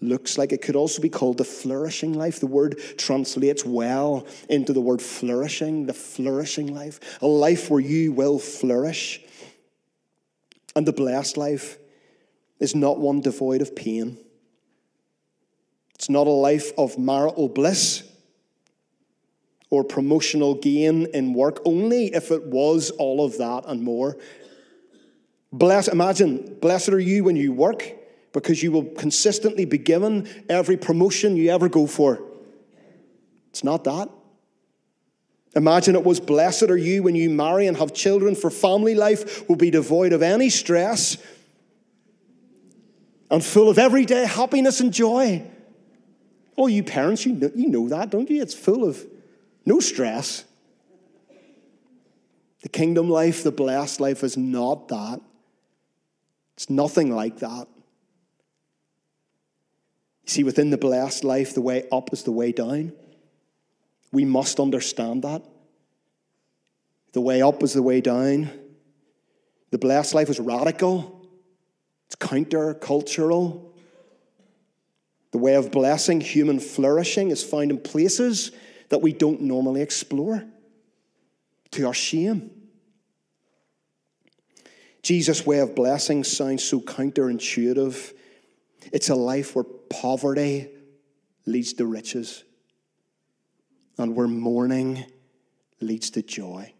looks 0.00 0.38
like. 0.38 0.52
It 0.52 0.62
could 0.62 0.76
also 0.76 1.02
be 1.02 1.08
called 1.08 1.38
the 1.38 1.44
flourishing 1.44 2.14
life. 2.14 2.40
The 2.40 2.46
word 2.46 2.80
translates 2.96 3.64
well 3.64 4.26
into 4.48 4.72
the 4.72 4.80
word 4.80 5.02
flourishing, 5.02 5.86
the 5.86 5.94
flourishing 5.94 6.74
life, 6.74 7.18
a 7.20 7.26
life 7.26 7.70
where 7.70 7.80
you 7.80 8.12
will 8.12 8.38
flourish. 8.38 9.20
And 10.76 10.86
the 10.86 10.92
blessed 10.92 11.36
life 11.36 11.78
is 12.58 12.74
not 12.74 12.98
one 12.98 13.20
devoid 13.20 13.60
of 13.60 13.76
pain. 13.76 14.18
It's 15.94 16.08
not 16.08 16.26
a 16.26 16.30
life 16.30 16.72
of 16.78 16.98
marital 16.98 17.48
bliss 17.48 18.03
or 19.74 19.84
promotional 19.84 20.54
gain 20.54 21.06
in 21.14 21.34
work, 21.34 21.60
only 21.64 22.06
if 22.14 22.30
it 22.30 22.44
was 22.46 22.90
all 22.90 23.24
of 23.24 23.38
that 23.38 23.64
and 23.66 23.82
more. 23.82 24.16
Bless, 25.52 25.88
imagine, 25.88 26.56
blessed 26.60 26.90
are 26.90 27.00
you 27.00 27.24
when 27.24 27.36
you 27.36 27.52
work 27.52 27.84
because 28.32 28.62
you 28.62 28.72
will 28.72 28.84
consistently 28.84 29.64
be 29.64 29.78
given 29.78 30.28
every 30.48 30.76
promotion 30.76 31.36
you 31.36 31.50
ever 31.50 31.68
go 31.68 31.86
for. 31.86 32.20
It's 33.50 33.62
not 33.62 33.84
that. 33.84 34.08
Imagine 35.54 35.94
it 35.94 36.04
was 36.04 36.18
blessed 36.18 36.64
are 36.64 36.76
you 36.76 37.04
when 37.04 37.14
you 37.14 37.30
marry 37.30 37.68
and 37.68 37.76
have 37.76 37.94
children, 37.94 38.34
for 38.34 38.50
family 38.50 38.94
life 38.96 39.48
will 39.48 39.56
be 39.56 39.70
devoid 39.70 40.12
of 40.12 40.22
any 40.22 40.50
stress 40.50 41.16
and 43.30 43.44
full 43.44 43.68
of 43.68 43.78
everyday 43.78 44.26
happiness 44.26 44.80
and 44.80 44.92
joy. 44.92 45.44
Oh, 46.58 46.66
you 46.66 46.82
parents, 46.82 47.24
you 47.24 47.32
know, 47.32 47.50
you 47.54 47.68
know 47.68 47.88
that, 47.88 48.10
don't 48.10 48.28
you? 48.28 48.42
It's 48.42 48.54
full 48.54 48.84
of 48.88 49.04
no 49.64 49.80
stress. 49.80 50.44
The 52.62 52.68
kingdom 52.68 53.10
life, 53.10 53.42
the 53.42 53.52
blessed 53.52 54.00
life 54.00 54.24
is 54.24 54.36
not 54.36 54.88
that. 54.88 55.20
It's 56.56 56.70
nothing 56.70 57.14
like 57.14 57.38
that. 57.40 57.66
You 60.22 60.30
see, 60.30 60.44
within 60.44 60.70
the 60.70 60.78
blessed 60.78 61.24
life, 61.24 61.54
the 61.54 61.60
way 61.60 61.86
up 61.92 62.12
is 62.12 62.22
the 62.22 62.32
way 62.32 62.52
down. 62.52 62.92
We 64.12 64.24
must 64.24 64.60
understand 64.60 65.24
that. 65.24 65.42
The 67.12 67.20
way 67.20 67.42
up 67.42 67.62
is 67.62 67.74
the 67.74 67.82
way 67.82 68.00
down. 68.00 68.50
The 69.70 69.78
blessed 69.78 70.14
life 70.14 70.30
is 70.30 70.40
radical, 70.40 71.28
it's 72.06 72.14
counter-cultural. 72.14 73.72
The 75.32 75.38
way 75.38 75.56
of 75.56 75.72
blessing, 75.72 76.20
human 76.20 76.60
flourishing, 76.60 77.32
is 77.32 77.42
found 77.42 77.72
in 77.72 77.78
places 77.78 78.52
that 78.88 79.02
we 79.02 79.12
don't 79.12 79.40
normally 79.40 79.82
explore, 79.82 80.44
to 81.72 81.86
our 81.86 81.94
shame. 81.94 82.50
Jesus' 85.02 85.44
way 85.44 85.58
of 85.58 85.74
blessing 85.74 86.24
sounds 86.24 86.64
so 86.64 86.80
counterintuitive. 86.80 88.12
It's 88.92 89.10
a 89.10 89.14
life 89.14 89.54
where 89.54 89.64
poverty 89.64 90.68
leads 91.46 91.74
to 91.74 91.86
riches 91.86 92.44
and 93.98 94.16
where 94.16 94.28
mourning 94.28 95.04
leads 95.80 96.10
to 96.10 96.22
joy. 96.22 96.72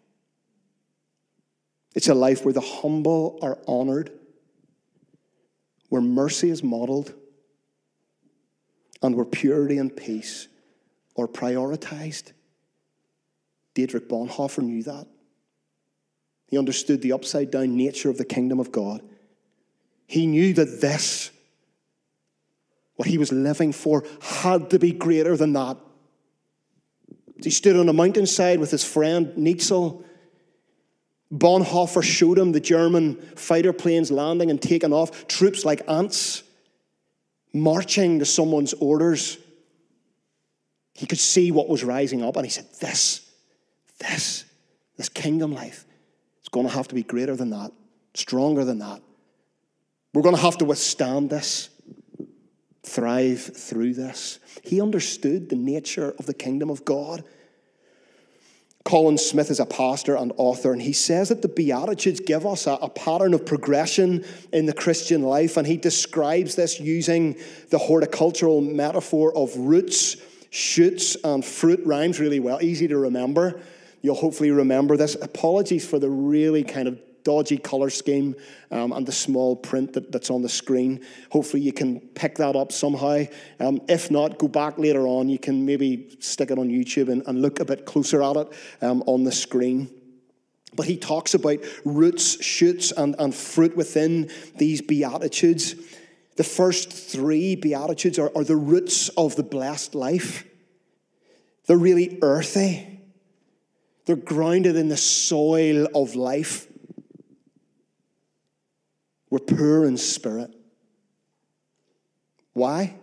It's 1.94 2.08
a 2.08 2.14
life 2.14 2.44
where 2.44 2.54
the 2.54 2.60
humble 2.60 3.38
are 3.42 3.58
honored, 3.68 4.10
where 5.90 6.02
mercy 6.02 6.50
is 6.50 6.62
modeled, 6.62 7.14
and 9.02 9.14
where 9.14 9.24
purity 9.24 9.78
and 9.78 9.94
peace 9.94 10.48
are 11.16 11.28
prioritized. 11.28 12.32
Dietrich 13.74 14.08
Bonhoeffer 14.08 14.62
knew 14.62 14.82
that. 14.84 15.06
He 16.46 16.58
understood 16.58 17.02
the 17.02 17.12
upside 17.12 17.50
down 17.50 17.76
nature 17.76 18.10
of 18.10 18.18
the 18.18 18.24
kingdom 18.24 18.60
of 18.60 18.70
God. 18.70 19.02
He 20.06 20.26
knew 20.26 20.52
that 20.54 20.80
this, 20.80 21.30
what 22.96 23.08
he 23.08 23.18
was 23.18 23.32
living 23.32 23.72
for, 23.72 24.04
had 24.20 24.70
to 24.70 24.78
be 24.78 24.92
greater 24.92 25.36
than 25.36 25.52
that. 25.54 25.78
He 27.42 27.50
stood 27.50 27.76
on 27.76 27.88
a 27.88 27.92
mountainside 27.92 28.60
with 28.60 28.70
his 28.70 28.84
friend 28.84 29.36
Nietzsche. 29.36 29.92
Bonhoeffer 31.32 32.02
showed 32.02 32.38
him 32.38 32.52
the 32.52 32.60
German 32.60 33.16
fighter 33.34 33.72
planes 33.72 34.10
landing 34.10 34.50
and 34.50 34.62
taking 34.62 34.92
off, 34.92 35.26
troops 35.26 35.64
like 35.64 35.82
ants 35.88 36.44
marching 37.52 38.18
to 38.18 38.24
someone's 38.24 38.74
orders. 38.74 39.38
He 40.94 41.06
could 41.06 41.18
see 41.18 41.50
what 41.50 41.68
was 41.68 41.84
rising 41.84 42.22
up, 42.22 42.36
and 42.36 42.46
he 42.46 42.50
said, 42.50 42.66
This, 42.80 43.28
this, 43.98 44.44
this 44.96 45.08
kingdom 45.08 45.52
life 45.52 45.84
is 46.42 46.48
going 46.48 46.66
to 46.66 46.72
have 46.72 46.88
to 46.88 46.94
be 46.94 47.02
greater 47.02 47.36
than 47.36 47.50
that, 47.50 47.72
stronger 48.14 48.64
than 48.64 48.78
that. 48.78 49.02
We're 50.12 50.22
going 50.22 50.36
to 50.36 50.42
have 50.42 50.58
to 50.58 50.64
withstand 50.64 51.30
this, 51.30 51.70
thrive 52.84 53.40
through 53.40 53.94
this. 53.94 54.38
He 54.62 54.80
understood 54.80 55.48
the 55.48 55.56
nature 55.56 56.14
of 56.18 56.26
the 56.26 56.34
kingdom 56.34 56.70
of 56.70 56.84
God. 56.84 57.24
Colin 58.84 59.16
Smith 59.16 59.50
is 59.50 59.60
a 59.60 59.66
pastor 59.66 60.14
and 60.14 60.30
author, 60.36 60.72
and 60.72 60.82
he 60.82 60.92
says 60.92 61.30
that 61.30 61.40
the 61.40 61.48
Beatitudes 61.48 62.20
give 62.20 62.46
us 62.46 62.66
a, 62.66 62.72
a, 62.72 62.90
pattern 62.90 63.32
of 63.32 63.46
progression 63.46 64.24
in 64.52 64.66
the 64.66 64.74
Christian 64.74 65.22
life, 65.22 65.56
and 65.56 65.66
he 65.66 65.78
describes 65.78 66.54
this 66.54 66.78
using 66.78 67.36
the 67.70 67.78
horticultural 67.78 68.60
metaphor 68.60 69.34
of 69.34 69.56
roots, 69.56 70.16
shoots, 70.54 71.16
and 71.24 71.44
fruit. 71.44 71.80
Rhymes 71.84 72.20
really 72.20 72.38
well, 72.38 72.62
easy 72.62 72.86
to 72.86 72.96
remember. 72.96 73.60
You'll 74.02 74.14
hopefully 74.14 74.52
remember 74.52 74.96
this. 74.96 75.16
Apologies 75.20 75.84
for 75.84 75.98
the 75.98 76.08
really 76.08 76.62
kind 76.62 76.86
of 76.86 77.00
dodgy 77.24 77.56
color 77.56 77.90
scheme 77.90 78.36
um, 78.70 78.92
and 78.92 79.04
the 79.04 79.12
small 79.12 79.56
print 79.56 79.94
that, 79.94 80.12
that's 80.12 80.30
on 80.30 80.42
the 80.42 80.48
screen. 80.48 81.04
Hopefully, 81.30 81.60
you 81.60 81.72
can 81.72 81.98
pick 81.98 82.36
that 82.36 82.54
up 82.54 82.70
somehow. 82.70 83.24
Um, 83.58 83.80
if 83.88 84.12
not, 84.12 84.38
go 84.38 84.46
back 84.46 84.78
later 84.78 85.08
on. 85.08 85.28
You 85.28 85.40
can 85.40 85.66
maybe 85.66 86.16
stick 86.20 86.52
it 86.52 86.58
on 86.58 86.68
YouTube 86.68 87.08
and, 87.08 87.24
and 87.26 87.42
look 87.42 87.58
a 87.58 87.64
bit 87.64 87.84
closer 87.84 88.22
at 88.22 88.36
it 88.36 88.52
um, 88.80 89.02
on 89.06 89.24
the 89.24 89.32
screen. 89.32 89.90
But 90.76 90.86
he 90.86 90.96
talks 90.96 91.34
about 91.34 91.58
roots, 91.84 92.40
shoots, 92.44 92.92
and, 92.92 93.16
and 93.18 93.34
fruit 93.34 93.76
within 93.76 94.30
these 94.56 94.82
Beatitudes. 94.82 95.74
The 96.36 96.44
first 96.44 96.92
three 96.92 97.54
Beatitudes 97.54 98.18
are, 98.18 98.30
are 98.36 98.44
the 98.44 98.56
roots 98.56 99.08
of 99.10 99.36
the 99.36 99.42
blessed 99.42 99.94
life. 99.94 100.44
They're 101.66 101.76
really 101.76 102.18
earthy. 102.22 103.00
They're 104.06 104.16
grounded 104.16 104.76
in 104.76 104.88
the 104.88 104.96
soil 104.96 105.88
of 105.94 106.14
life. 106.14 106.66
We're 109.30 109.38
poor 109.38 109.84
in 109.84 109.96
spirit. 109.96 110.54
Why? 112.52 112.94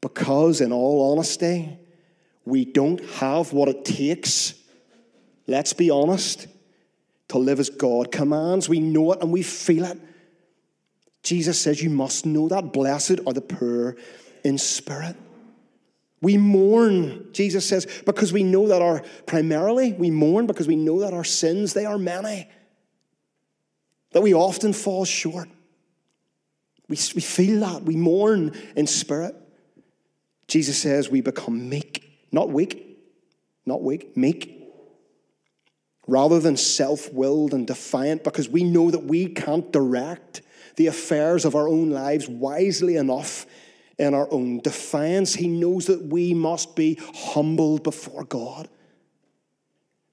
Because, 0.00 0.60
in 0.60 0.72
all 0.72 1.12
honesty, 1.12 1.78
we 2.44 2.64
don't 2.64 3.02
have 3.16 3.52
what 3.52 3.68
it 3.68 3.84
takes, 3.84 4.54
let's 5.46 5.72
be 5.72 5.90
honest, 5.90 6.46
to 7.28 7.38
live 7.38 7.58
as 7.58 7.70
God 7.70 8.12
commands. 8.12 8.68
We 8.68 8.80
know 8.80 9.12
it 9.12 9.22
and 9.22 9.32
we 9.32 9.42
feel 9.42 9.84
it. 9.84 9.98
Jesus 11.24 11.58
says, 11.58 11.82
You 11.82 11.90
must 11.90 12.24
know 12.24 12.48
that. 12.48 12.72
Blessed 12.72 13.18
are 13.26 13.32
the 13.32 13.40
poor 13.40 13.96
in 14.44 14.58
spirit. 14.58 15.16
We 16.20 16.38
mourn, 16.38 17.28
Jesus 17.32 17.68
says, 17.68 17.86
because 18.06 18.32
we 18.32 18.44
know 18.44 18.68
that 18.68 18.80
our, 18.80 19.02
primarily, 19.26 19.92
we 19.92 20.10
mourn 20.10 20.46
because 20.46 20.66
we 20.66 20.76
know 20.76 21.00
that 21.00 21.12
our 21.12 21.24
sins, 21.24 21.74
they 21.74 21.84
are 21.84 21.98
many 21.98 22.48
that 24.14 24.22
we 24.22 24.32
often 24.32 24.72
fall 24.72 25.04
short. 25.04 25.48
We, 26.88 26.96
we 27.14 27.20
feel 27.20 27.60
that. 27.60 27.82
We 27.82 27.96
mourn 27.96 28.56
in 28.76 28.86
spirit. 28.86 29.34
Jesus 30.46 30.78
says 30.78 31.10
we 31.10 31.20
become 31.20 31.68
meek, 31.68 32.08
not 32.30 32.48
weak, 32.48 32.98
not 33.66 33.82
weak, 33.82 34.16
meek. 34.16 34.62
Rather 36.06 36.38
than 36.38 36.56
self 36.56 37.12
willed 37.12 37.52
and 37.52 37.66
defiant, 37.66 38.24
because 38.24 38.48
we 38.48 38.62
know 38.62 38.90
that 38.90 39.04
we 39.04 39.26
can't 39.26 39.72
direct 39.72 40.42
the 40.76 40.86
affairs 40.86 41.44
of 41.44 41.54
our 41.54 41.68
own 41.68 41.90
lives 41.90 42.28
wisely 42.28 42.96
enough 42.96 43.46
in 43.98 44.14
our 44.14 44.30
own 44.32 44.60
defiance. 44.60 45.34
He 45.34 45.48
knows 45.48 45.86
that 45.86 46.02
we 46.02 46.34
must 46.34 46.74
be 46.74 46.98
humbled 47.14 47.82
before 47.82 48.24
God. 48.24 48.68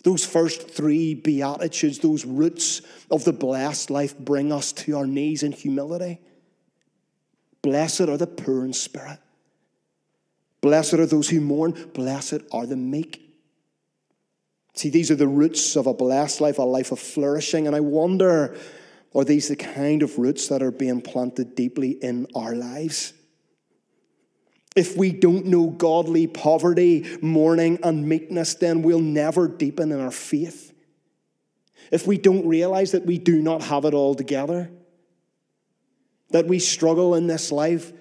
Those 0.04 0.26
first 0.26 0.70
three 0.70 1.14
Beatitudes, 1.14 2.00
those 2.00 2.26
roots 2.26 2.82
of 3.12 3.24
the 3.24 3.34
blessed 3.34 3.90
life, 3.90 4.18
bring 4.18 4.52
us 4.52 4.72
to 4.74 4.98
our 4.98 5.06
knees 5.06 5.44
in 5.44 5.52
humility. 5.52 6.20
Blessed 7.62 8.02
are 8.02 8.18
the 8.18 8.28
poor 8.28 8.66
in 8.66 8.74
spirit. 8.74 9.20
Blessed 10.62 10.96
are 10.96 11.06
those 11.06 11.30
who 11.30 11.42
mourn. 11.42 11.90
Blessed 11.94 12.42
are 12.52 12.66
the 12.66 12.78
meek. 12.78 13.28
See, 14.74 14.90
these 14.90 15.12
are 15.12 15.16
the 15.16 15.28
roots 15.28 15.76
of 15.76 15.86
a 15.86 15.94
blessed 15.94 16.42
life, 16.42 16.58
a 16.58 16.64
life 16.64 16.92
of 16.92 17.00
flourishing. 17.00 17.68
And 17.68 17.76
I 17.76 17.82
wonder 17.82 18.58
are 19.14 19.26
these 19.26 19.50
the 19.50 19.56
kind 19.56 20.04
of 20.04 20.18
roots 20.18 20.48
that 20.48 20.64
are 20.64 20.72
being 20.72 21.02
planted 21.02 21.56
deeply 21.56 21.92
in 21.92 22.28
our 22.34 22.56
lives? 22.56 23.14
If 24.76 24.96
we 24.96 25.12
don't 25.12 25.48
know 25.48 25.68
godly 25.68 26.28
poverty, 26.28 27.18
mourning, 27.22 27.80
and 27.84 28.08
meekness, 28.08 28.56
then 28.56 28.84
we'll 28.84 29.02
never 29.02 29.48
deepen 29.50 29.92
in 29.92 30.00
our 30.00 30.12
faith. 30.12 30.74
If 31.92 32.08
we 32.08 32.18
don't 32.18 32.48
realize 32.48 32.92
that 32.92 33.06
we 33.06 33.18
do 33.18 33.42
not 33.42 33.64
have 33.64 33.84
it 33.84 33.94
all 33.94 34.16
together, 34.16 34.72
that 36.30 36.48
we 36.48 36.60
struggle 36.60 37.16
in 37.16 37.28
this 37.28 37.52
life, 37.52 37.92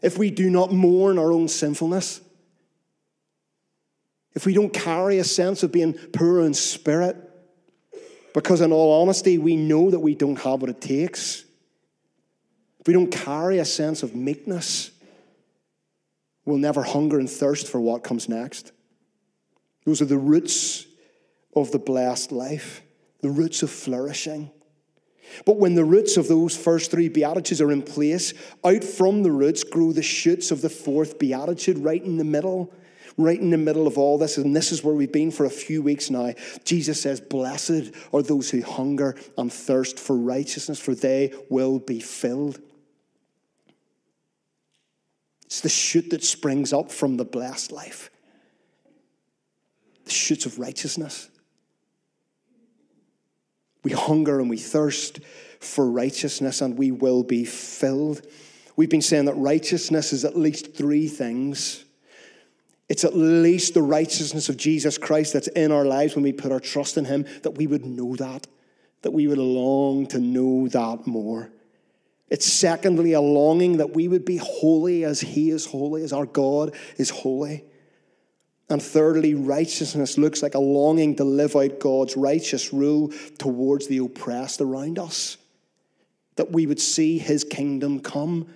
if 0.00 0.16
we 0.16 0.30
do 0.30 0.48
not 0.48 0.72
mourn 0.72 1.18
our 1.18 1.32
own 1.32 1.48
sinfulness, 1.48 2.20
if 4.34 4.46
we 4.46 4.54
don't 4.54 4.72
carry 4.72 5.18
a 5.18 5.24
sense 5.24 5.64
of 5.64 5.72
being 5.72 5.92
poor 5.92 6.40
in 6.42 6.54
spirit, 6.54 7.29
because 8.34 8.60
in 8.60 8.72
all 8.72 9.02
honesty, 9.02 9.38
we 9.38 9.56
know 9.56 9.90
that 9.90 10.00
we 10.00 10.14
don't 10.14 10.38
have 10.40 10.60
what 10.60 10.70
it 10.70 10.80
takes, 10.80 11.44
if 12.80 12.86
we 12.86 12.94
don't 12.94 13.10
carry 13.10 13.58
a 13.58 13.64
sense 13.64 14.02
of 14.02 14.16
meekness, 14.16 14.90
we'll 16.46 16.56
never 16.56 16.82
hunger 16.82 17.18
and 17.18 17.28
thirst 17.28 17.68
for 17.68 17.80
what 17.80 18.02
comes 18.02 18.28
next. 18.28 18.72
Those 19.84 20.00
are 20.00 20.06
the 20.06 20.18
roots 20.18 20.86
of 21.54 21.72
the 21.72 21.78
blessed 21.78 22.32
life, 22.32 22.82
the 23.20 23.30
roots 23.30 23.62
of 23.62 23.70
flourishing. 23.70 24.50
But 25.44 25.58
when 25.58 25.74
the 25.74 25.84
roots 25.84 26.16
of 26.16 26.26
those 26.26 26.56
first 26.56 26.90
three 26.90 27.08
Beatitudes 27.08 27.60
are 27.60 27.70
in 27.70 27.82
place, 27.82 28.32
out 28.64 28.82
from 28.82 29.22
the 29.22 29.30
roots 29.30 29.62
grow 29.62 29.92
the 29.92 30.02
shoots 30.02 30.50
of 30.50 30.62
the 30.62 30.70
fourth 30.70 31.18
Beatitude 31.18 31.78
right 31.78 32.02
in 32.02 32.16
the 32.16 32.24
middle. 32.24 32.72
Right 33.20 33.38
in 33.38 33.50
the 33.50 33.58
middle 33.58 33.86
of 33.86 33.98
all 33.98 34.16
this, 34.16 34.38
and 34.38 34.56
this 34.56 34.72
is 34.72 34.82
where 34.82 34.94
we've 34.94 35.12
been 35.12 35.30
for 35.30 35.44
a 35.44 35.50
few 35.50 35.82
weeks 35.82 36.08
now. 36.08 36.32
Jesus 36.64 37.02
says, 37.02 37.20
Blessed 37.20 37.92
are 38.14 38.22
those 38.22 38.48
who 38.48 38.62
hunger 38.62 39.14
and 39.36 39.52
thirst 39.52 40.00
for 40.00 40.16
righteousness, 40.16 40.80
for 40.80 40.94
they 40.94 41.34
will 41.50 41.78
be 41.78 42.00
filled. 42.00 42.58
It's 45.44 45.60
the 45.60 45.68
shoot 45.68 46.08
that 46.08 46.24
springs 46.24 46.72
up 46.72 46.90
from 46.90 47.18
the 47.18 47.26
blessed 47.26 47.72
life, 47.72 48.10
the 50.06 50.10
shoots 50.10 50.46
of 50.46 50.58
righteousness. 50.58 51.28
We 53.84 53.92
hunger 53.92 54.40
and 54.40 54.48
we 54.48 54.56
thirst 54.56 55.20
for 55.58 55.90
righteousness, 55.90 56.62
and 56.62 56.78
we 56.78 56.90
will 56.90 57.22
be 57.22 57.44
filled. 57.44 58.22
We've 58.76 58.88
been 58.88 59.02
saying 59.02 59.26
that 59.26 59.34
righteousness 59.34 60.14
is 60.14 60.24
at 60.24 60.38
least 60.38 60.74
three 60.74 61.06
things 61.06 61.84
It's 62.90 63.04
at 63.04 63.16
least 63.16 63.74
the 63.74 63.82
righteousness 63.82 64.48
of 64.48 64.56
Jesus 64.56 64.98
Christ 64.98 65.32
that's 65.32 65.46
in 65.46 65.70
our 65.70 65.84
lives 65.84 66.16
when 66.16 66.24
we 66.24 66.32
put 66.32 66.50
our 66.50 66.58
trust 66.58 66.96
in 66.96 67.04
Him, 67.04 67.24
that 67.44 67.52
we 67.52 67.68
would 67.68 67.86
know 67.86 68.16
that, 68.16 68.48
that 69.02 69.12
we 69.12 69.28
would 69.28 69.38
long 69.38 70.06
to 70.08 70.18
know 70.18 70.66
that 70.66 71.06
more. 71.06 71.52
It's 72.30 72.52
secondly 72.52 73.12
a 73.12 73.20
longing 73.20 73.76
that 73.76 73.94
we 73.94 74.08
would 74.08 74.24
be 74.24 74.38
holy 74.38 75.04
as 75.04 75.20
He 75.20 75.50
is 75.50 75.66
holy, 75.66 76.02
as 76.02 76.12
our 76.12 76.26
God 76.26 76.74
is 76.96 77.10
holy. 77.10 77.62
And 78.68 78.82
thirdly, 78.82 79.34
righteousness 79.34 80.18
looks 80.18 80.42
like 80.42 80.56
a 80.56 80.60
longing 80.60 81.14
to 81.16 81.24
live 81.24 81.54
out 81.54 81.78
God's 81.78 82.16
righteous 82.16 82.72
rule 82.72 83.12
towards 83.38 83.86
the 83.86 83.98
oppressed 83.98 84.60
around 84.60 84.98
us. 84.98 85.36
That 86.34 86.50
we 86.50 86.66
would 86.66 86.80
see 86.80 87.18
His 87.18 87.44
kingdom 87.44 88.00
come 88.00 88.48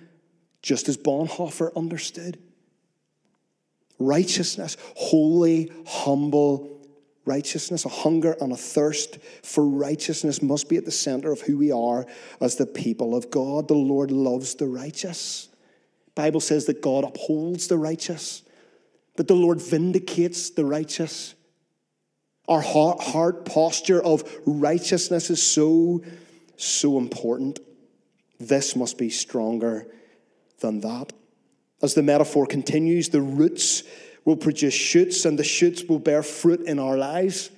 just 0.61 0.89
as 0.89 0.97
Bonhoeffer 0.97 1.73
understood 1.77 2.37
righteousness, 3.99 4.77
holy, 4.95 5.71
humble 5.85 6.75
righteousness, 7.25 7.85
a 7.85 7.89
hunger 7.89 8.35
and 8.39 8.53
a 8.53 8.57
thirst 8.57 9.17
for 9.43 9.65
righteousness 9.65 10.41
must 10.41 10.69
be 10.69 10.77
at 10.77 10.85
the 10.85 10.91
center 10.91 11.31
of 11.31 11.41
who 11.41 11.57
we 11.57 11.71
are 11.71 12.05
as 12.39 12.55
the 12.55 12.65
people 12.65 13.15
of 13.15 13.31
God. 13.31 13.67
The 13.67 13.73
Lord 13.73 14.11
loves 14.11 14.55
the 14.55 14.67
righteous. 14.67 15.49
Bible 16.13 16.39
says 16.39 16.65
that 16.65 16.81
God 16.81 17.03
upholds 17.03 17.67
the 17.67 17.77
righteous, 17.77 18.43
that 19.15 19.27
the 19.27 19.35
Lord 19.35 19.61
vindicates 19.61 20.51
the 20.51 20.65
righteous. 20.65 21.35
Our 22.47 22.61
heart, 22.61 23.01
heart 23.01 23.45
posture 23.45 24.01
of 24.01 24.23
righteousness 24.45 25.29
is 25.29 25.41
so, 25.41 26.03
so 26.57 26.97
important. 26.97 27.59
This 28.39 28.75
must 28.75 28.97
be 28.97 29.09
stronger 29.09 29.87
than 30.59 30.81
that. 30.81 31.11
As 31.85 31.93
the 31.93 32.01
metaphor 32.01 32.47
continues, 32.47 33.09
the 33.09 33.21
roots 33.21 33.83
will 34.25 34.37
produce 34.37 34.73
shoots, 34.73 35.23
and 35.23 35.37
the 35.37 35.43
shoots 35.43 35.83
will 35.83 35.99
bear 35.99 36.23
fruit 36.23 36.61
in 36.61 36.79
our 36.79 36.97
lives. 36.97 37.51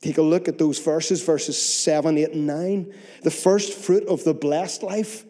Take 0.00 0.16
a 0.16 0.22
look 0.22 0.48
at 0.48 0.56
those 0.56 0.78
verses, 0.78 1.22
verses 1.22 1.60
7, 1.60 2.16
8, 2.16 2.32
and 2.32 2.46
9. 2.46 2.94
The 3.24 3.30
first 3.30 3.74
fruit 3.74 4.08
of 4.08 4.24
the 4.24 4.32
blessed 4.32 4.82
life 4.82 5.26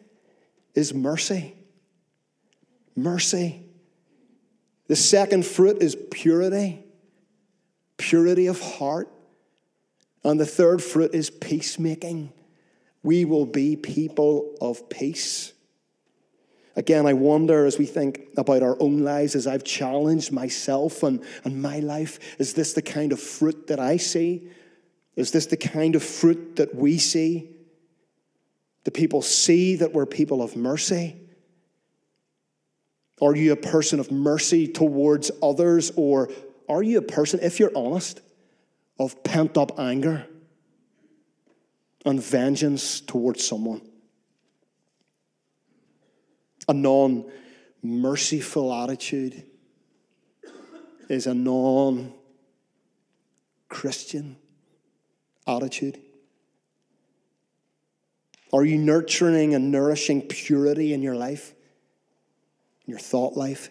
is 0.77 0.95
mercy. 0.95 1.57
Mercy. 2.95 3.67
The 4.87 4.95
second 4.95 5.45
fruit 5.45 5.83
is 5.83 5.97
purity, 6.13 6.85
purity 7.97 8.47
of 8.47 8.61
heart. 8.61 9.09
And 10.23 10.39
the 10.39 10.47
third 10.47 10.85
fruit 10.85 11.17
is 11.17 11.31
peacemaking. 11.31 12.33
We 13.03 13.25
will 13.25 13.47
be 13.47 13.75
people 13.75 14.55
of 14.61 14.89
peace. 14.89 15.53
Again, 16.79 17.07
I 17.07 17.13
wonder 17.13 17.67
as 17.67 17.77
we 17.77 17.87
think 17.87 18.29
about 18.37 18.63
our 18.63 18.81
own 18.81 18.99
lives, 19.01 19.35
as 19.35 19.49
I've 19.49 19.65
challenged 19.65 20.31
myself 20.31 21.03
and, 21.03 21.25
and 21.43 21.61
my 21.61 21.81
life, 21.81 22.21
is 22.39 22.55
this 22.55 22.73
the 22.73 22.83
kind 22.83 23.11
of 23.11 23.19
fruit 23.19 23.67
that 23.67 23.81
I 23.81 23.97
see? 23.97 24.49
Is 25.17 25.33
this 25.33 25.47
the 25.47 25.57
kind 25.57 25.97
of 25.97 26.05
fruit 26.05 26.55
that 26.55 26.77
we 26.77 26.99
see? 26.99 27.51
Do 28.85 28.93
people 28.93 29.23
see 29.23 29.75
that 29.75 29.93
we're 29.93 30.07
people 30.07 30.41
of 30.41 30.55
mercy? 30.55 31.17
Are 33.21 33.35
you 33.35 33.51
a 33.51 33.57
person 33.57 33.99
of 33.99 34.13
mercy 34.13 34.69
towards 34.69 35.33
others? 35.43 35.91
Or 35.97 36.31
are 36.69 36.85
you 36.85 36.99
a 36.99 37.03
person, 37.03 37.41
if 37.43 37.59
you're 37.59 37.77
honest, 37.77 38.21
of 39.01 39.25
pent 39.25 39.59
up 39.59 39.81
anger 39.81 40.29
and 42.07 42.23
vengeance 42.23 43.01
towards 43.01 43.45
someone? 43.45 43.88
A 46.69 46.75
non 46.75 47.25
merciful 47.83 48.73
attitude 48.73 49.43
is 51.09 51.27
a 51.27 51.35
non 51.35 52.13
Christian 53.69 54.37
attitude. 55.47 55.99
Are 58.53 58.65
you 58.65 58.79
nurturing 58.79 59.55
and 59.55 59.71
nourishing 59.71 60.23
purity 60.23 60.93
in 60.93 61.03
your 61.03 61.15
life, 61.15 61.55
in 62.87 62.93
your 62.93 62.99
thought 62.99 63.37
life, 63.37 63.71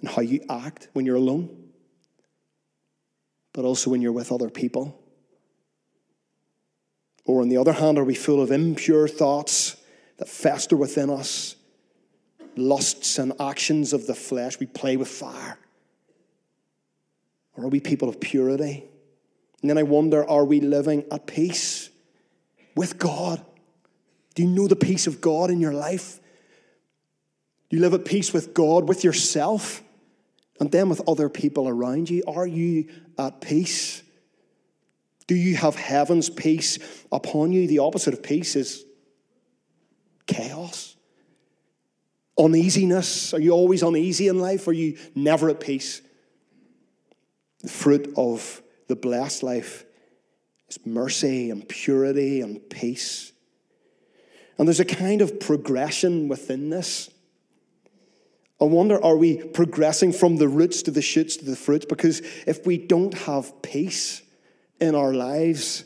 and 0.00 0.08
how 0.08 0.22
you 0.22 0.40
act 0.48 0.88
when 0.92 1.04
you're 1.04 1.16
alone, 1.16 1.70
but 3.52 3.64
also 3.64 3.90
when 3.90 4.00
you're 4.00 4.12
with 4.12 4.32
other 4.32 4.48
people? 4.48 4.98
Or, 7.24 7.40
on 7.40 7.48
the 7.48 7.58
other 7.58 7.72
hand, 7.72 7.98
are 7.98 8.04
we 8.04 8.14
full 8.14 8.42
of 8.42 8.50
impure 8.50 9.06
thoughts 9.06 9.76
that 10.22 10.28
fester 10.28 10.76
within 10.76 11.10
us, 11.10 11.56
lusts 12.54 13.18
and 13.18 13.32
actions 13.40 13.92
of 13.92 14.06
the 14.06 14.14
flesh, 14.14 14.60
we 14.60 14.66
play 14.66 14.96
with 14.96 15.08
fire? 15.08 15.58
Or 17.56 17.64
are 17.64 17.68
we 17.68 17.80
people 17.80 18.08
of 18.08 18.20
purity? 18.20 18.84
And 19.60 19.68
then 19.68 19.78
I 19.78 19.82
wonder 19.82 20.24
are 20.24 20.44
we 20.44 20.60
living 20.60 21.04
at 21.10 21.26
peace 21.26 21.90
with 22.76 23.00
God? 23.00 23.44
Do 24.36 24.44
you 24.44 24.48
know 24.48 24.68
the 24.68 24.76
peace 24.76 25.08
of 25.08 25.20
God 25.20 25.50
in 25.50 25.58
your 25.58 25.72
life? 25.72 26.20
Do 27.68 27.76
you 27.76 27.82
live 27.82 27.94
at 27.94 28.04
peace 28.04 28.32
with 28.32 28.54
God, 28.54 28.88
with 28.88 29.02
yourself, 29.02 29.82
and 30.60 30.70
then 30.70 30.88
with 30.88 31.02
other 31.08 31.28
people 31.28 31.68
around 31.68 32.08
you? 32.10 32.22
Are 32.28 32.46
you 32.46 32.88
at 33.18 33.40
peace? 33.40 34.04
Do 35.26 35.34
you 35.34 35.56
have 35.56 35.74
heaven's 35.74 36.30
peace 36.30 36.78
upon 37.10 37.50
you? 37.50 37.66
The 37.66 37.80
opposite 37.80 38.14
of 38.14 38.22
peace 38.22 38.54
is 38.54 38.84
chaos, 40.26 40.96
uneasiness. 42.38 43.34
Are 43.34 43.40
you 43.40 43.52
always 43.52 43.82
uneasy 43.82 44.28
in 44.28 44.38
life? 44.38 44.66
Are 44.68 44.72
you 44.72 44.98
never 45.14 45.48
at 45.48 45.60
peace? 45.60 46.02
The 47.60 47.68
fruit 47.68 48.12
of 48.16 48.62
the 48.88 48.96
blessed 48.96 49.42
life 49.42 49.84
is 50.68 50.78
mercy 50.84 51.50
and 51.50 51.68
purity 51.68 52.40
and 52.40 52.68
peace. 52.68 53.32
And 54.58 54.68
there's 54.68 54.80
a 54.80 54.84
kind 54.84 55.22
of 55.22 55.40
progression 55.40 56.28
within 56.28 56.70
this. 56.70 57.10
I 58.60 58.64
wonder, 58.64 59.02
are 59.02 59.16
we 59.16 59.38
progressing 59.38 60.12
from 60.12 60.36
the 60.36 60.46
roots 60.46 60.82
to 60.82 60.92
the 60.92 61.02
shoots 61.02 61.36
to 61.38 61.44
the 61.44 61.56
fruits? 61.56 61.84
Because 61.84 62.20
if 62.46 62.64
we 62.64 62.78
don't 62.78 63.14
have 63.14 63.60
peace 63.62 64.22
in 64.80 64.94
our 64.94 65.12
lives, 65.12 65.84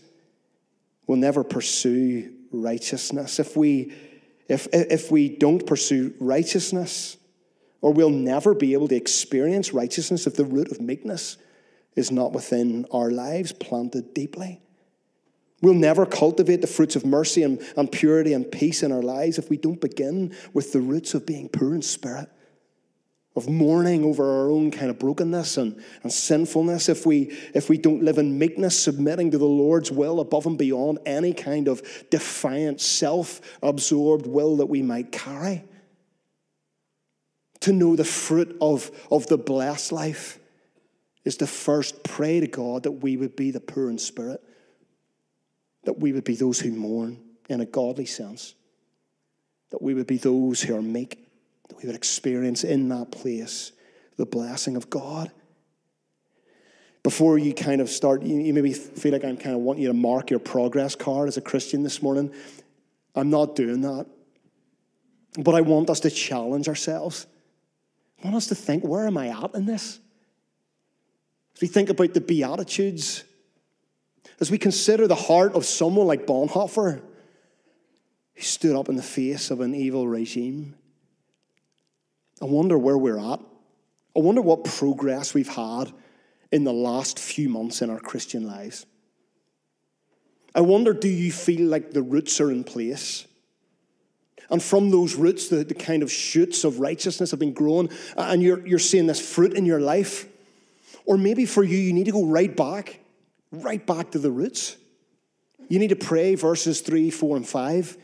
we'll 1.06 1.16
never 1.16 1.42
pursue 1.42 2.32
righteousness. 2.52 3.38
If 3.38 3.56
we 3.56 3.94
if, 4.48 4.68
if 4.72 5.10
we 5.10 5.28
don't 5.28 5.66
pursue 5.66 6.14
righteousness, 6.20 7.16
or 7.80 7.92
we'll 7.92 8.10
never 8.10 8.54
be 8.54 8.72
able 8.72 8.88
to 8.88 8.96
experience 8.96 9.72
righteousness 9.72 10.26
if 10.26 10.36
the 10.36 10.44
root 10.44 10.70
of 10.70 10.80
meekness 10.80 11.36
is 11.94 12.10
not 12.10 12.32
within 12.32 12.86
our 12.90 13.10
lives, 13.10 13.52
planted 13.52 14.14
deeply. 14.14 14.60
We'll 15.62 15.74
never 15.74 16.04
cultivate 16.04 16.60
the 16.60 16.66
fruits 16.66 16.96
of 16.96 17.06
mercy 17.06 17.42
and, 17.42 17.60
and 17.76 17.90
purity 17.90 18.34
and 18.34 18.50
peace 18.50 18.82
in 18.82 18.92
our 18.92 19.02
lives 19.02 19.38
if 19.38 19.48
we 19.48 19.56
don't 19.56 19.80
begin 19.80 20.34
with 20.52 20.72
the 20.72 20.80
roots 20.80 21.14
of 21.14 21.26
being 21.26 21.48
poor 21.48 21.74
in 21.74 21.82
spirit 21.82 22.28
of 23.36 23.50
mourning 23.50 24.02
over 24.02 24.24
our 24.24 24.50
own 24.50 24.70
kind 24.70 24.88
of 24.88 24.98
brokenness 24.98 25.58
and, 25.58 25.80
and 26.02 26.10
sinfulness, 26.10 26.88
if 26.88 27.04
we, 27.04 27.36
if 27.52 27.68
we 27.68 27.76
don't 27.76 28.02
live 28.02 28.16
in 28.16 28.38
meekness, 28.38 28.78
submitting 28.82 29.30
to 29.30 29.38
the 29.38 29.44
Lord's 29.44 29.92
will 29.92 30.20
above 30.20 30.46
and 30.46 30.56
beyond 30.56 30.98
any 31.04 31.34
kind 31.34 31.68
of 31.68 31.82
defiant, 32.10 32.80
self 32.80 33.42
absorbed 33.62 34.26
will 34.26 34.56
that 34.56 34.66
we 34.66 34.80
might 34.80 35.12
carry. 35.12 35.62
To 37.60 37.72
know 37.72 37.94
the 37.94 38.04
fruit 38.04 38.56
of, 38.60 38.90
of 39.10 39.26
the 39.26 39.38
blessed 39.38 39.92
life 39.92 40.38
is 41.26 41.36
to 41.38 41.46
first 41.46 42.02
pray 42.04 42.40
to 42.40 42.46
God 42.46 42.84
that 42.84 42.92
we 42.92 43.18
would 43.18 43.36
be 43.36 43.50
the 43.50 43.60
poor 43.60 43.90
in 43.90 43.98
spirit, 43.98 44.42
that 45.84 45.98
we 45.98 46.12
would 46.12 46.24
be 46.24 46.36
those 46.36 46.58
who 46.58 46.72
mourn 46.72 47.20
in 47.50 47.60
a 47.60 47.66
godly 47.66 48.06
sense, 48.06 48.54
that 49.70 49.82
we 49.82 49.92
would 49.92 50.06
be 50.06 50.16
those 50.16 50.62
who 50.62 50.74
are 50.74 50.82
meek 50.82 51.25
we 51.70 51.86
would 51.86 51.96
experience 51.96 52.64
in 52.64 52.88
that 52.88 53.10
place 53.10 53.72
the 54.16 54.26
blessing 54.26 54.76
of 54.76 54.88
God. 54.88 55.30
Before 57.02 57.38
you 57.38 57.54
kind 57.54 57.80
of 57.80 57.88
start, 57.88 58.22
you, 58.22 58.38
you 58.38 58.52
maybe 58.52 58.72
feel 58.72 59.12
like 59.12 59.24
I'm 59.24 59.36
kind 59.36 59.54
of 59.54 59.60
wanting 59.62 59.82
you 59.82 59.88
to 59.88 59.94
mark 59.94 60.30
your 60.30 60.40
progress 60.40 60.94
card 60.94 61.28
as 61.28 61.36
a 61.36 61.40
Christian 61.40 61.82
this 61.82 62.02
morning. 62.02 62.32
I'm 63.14 63.30
not 63.30 63.54
doing 63.54 63.82
that. 63.82 64.06
But 65.38 65.54
I 65.54 65.60
want 65.60 65.90
us 65.90 66.00
to 66.00 66.10
challenge 66.10 66.68
ourselves. 66.68 67.26
I 68.22 68.24
want 68.24 68.36
us 68.36 68.46
to 68.48 68.54
think, 68.54 68.84
where 68.84 69.06
am 69.06 69.18
I 69.18 69.28
at 69.28 69.54
in 69.54 69.66
this? 69.66 70.00
As 71.54 71.60
we 71.60 71.68
think 71.68 71.90
about 71.90 72.14
the 72.14 72.20
Beatitudes, 72.20 73.24
as 74.40 74.50
we 74.50 74.58
consider 74.58 75.06
the 75.06 75.14
heart 75.14 75.54
of 75.54 75.64
someone 75.64 76.06
like 76.06 76.26
Bonhoeffer, 76.26 77.00
who 78.34 78.42
stood 78.42 78.76
up 78.76 78.88
in 78.88 78.96
the 78.96 79.02
face 79.02 79.50
of 79.50 79.60
an 79.60 79.74
evil 79.74 80.08
regime, 80.08 80.74
I 82.40 82.44
wonder 82.44 82.76
where 82.76 82.98
we're 82.98 83.18
at. 83.18 83.40
I 84.16 84.20
wonder 84.20 84.42
what 84.42 84.64
progress 84.64 85.34
we've 85.34 85.48
had 85.48 85.92
in 86.52 86.64
the 86.64 86.72
last 86.72 87.18
few 87.18 87.48
months 87.48 87.82
in 87.82 87.90
our 87.90 88.00
Christian 88.00 88.46
lives. 88.46 88.86
I 90.54 90.60
wonder 90.60 90.94
do 90.94 91.08
you 91.08 91.32
feel 91.32 91.68
like 91.68 91.90
the 91.90 92.02
roots 92.02 92.40
are 92.40 92.50
in 92.50 92.64
place? 92.64 93.26
And 94.48 94.62
from 94.62 94.90
those 94.90 95.16
roots, 95.16 95.48
the, 95.48 95.64
the 95.64 95.74
kind 95.74 96.02
of 96.02 96.10
shoots 96.10 96.64
of 96.64 96.78
righteousness 96.78 97.32
have 97.32 97.40
been 97.40 97.52
grown, 97.52 97.88
and 98.16 98.42
you're, 98.42 98.66
you're 98.66 98.78
seeing 98.78 99.06
this 99.06 99.20
fruit 99.20 99.54
in 99.54 99.66
your 99.66 99.80
life. 99.80 100.28
Or 101.04 101.16
maybe 101.18 101.46
for 101.46 101.62
you, 101.62 101.76
you 101.76 101.92
need 101.92 102.06
to 102.06 102.12
go 102.12 102.24
right 102.24 102.54
back, 102.54 103.00
right 103.50 103.84
back 103.84 104.12
to 104.12 104.18
the 104.18 104.30
roots. 104.30 104.76
You 105.68 105.78
need 105.78 105.88
to 105.88 105.96
pray 105.96 106.36
verses 106.36 106.80
3, 106.80 107.10
4, 107.10 107.36
and 107.36 107.46
5 107.46 107.96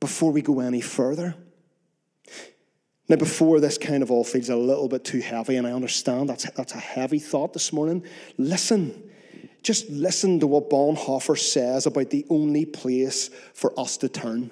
before 0.00 0.30
we 0.30 0.42
go 0.42 0.60
any 0.60 0.80
further. 0.80 1.34
Now, 3.08 3.16
before 3.16 3.58
this 3.58 3.78
kind 3.78 4.02
of 4.02 4.10
all 4.10 4.24
feels 4.24 4.50
a 4.50 4.56
little 4.56 4.88
bit 4.88 5.04
too 5.04 5.20
heavy, 5.20 5.56
and 5.56 5.66
I 5.66 5.72
understand 5.72 6.28
that's, 6.28 6.48
that's 6.50 6.74
a 6.74 6.78
heavy 6.78 7.18
thought 7.18 7.52
this 7.52 7.72
morning, 7.72 8.04
listen. 8.36 9.04
Just 9.62 9.88
listen 9.90 10.40
to 10.40 10.46
what 10.46 10.70
Bonhoeffer 10.70 11.38
says 11.38 11.86
about 11.86 12.10
the 12.10 12.26
only 12.30 12.64
place 12.64 13.28
for 13.54 13.78
us 13.78 13.96
to 13.98 14.08
turn. 14.08 14.50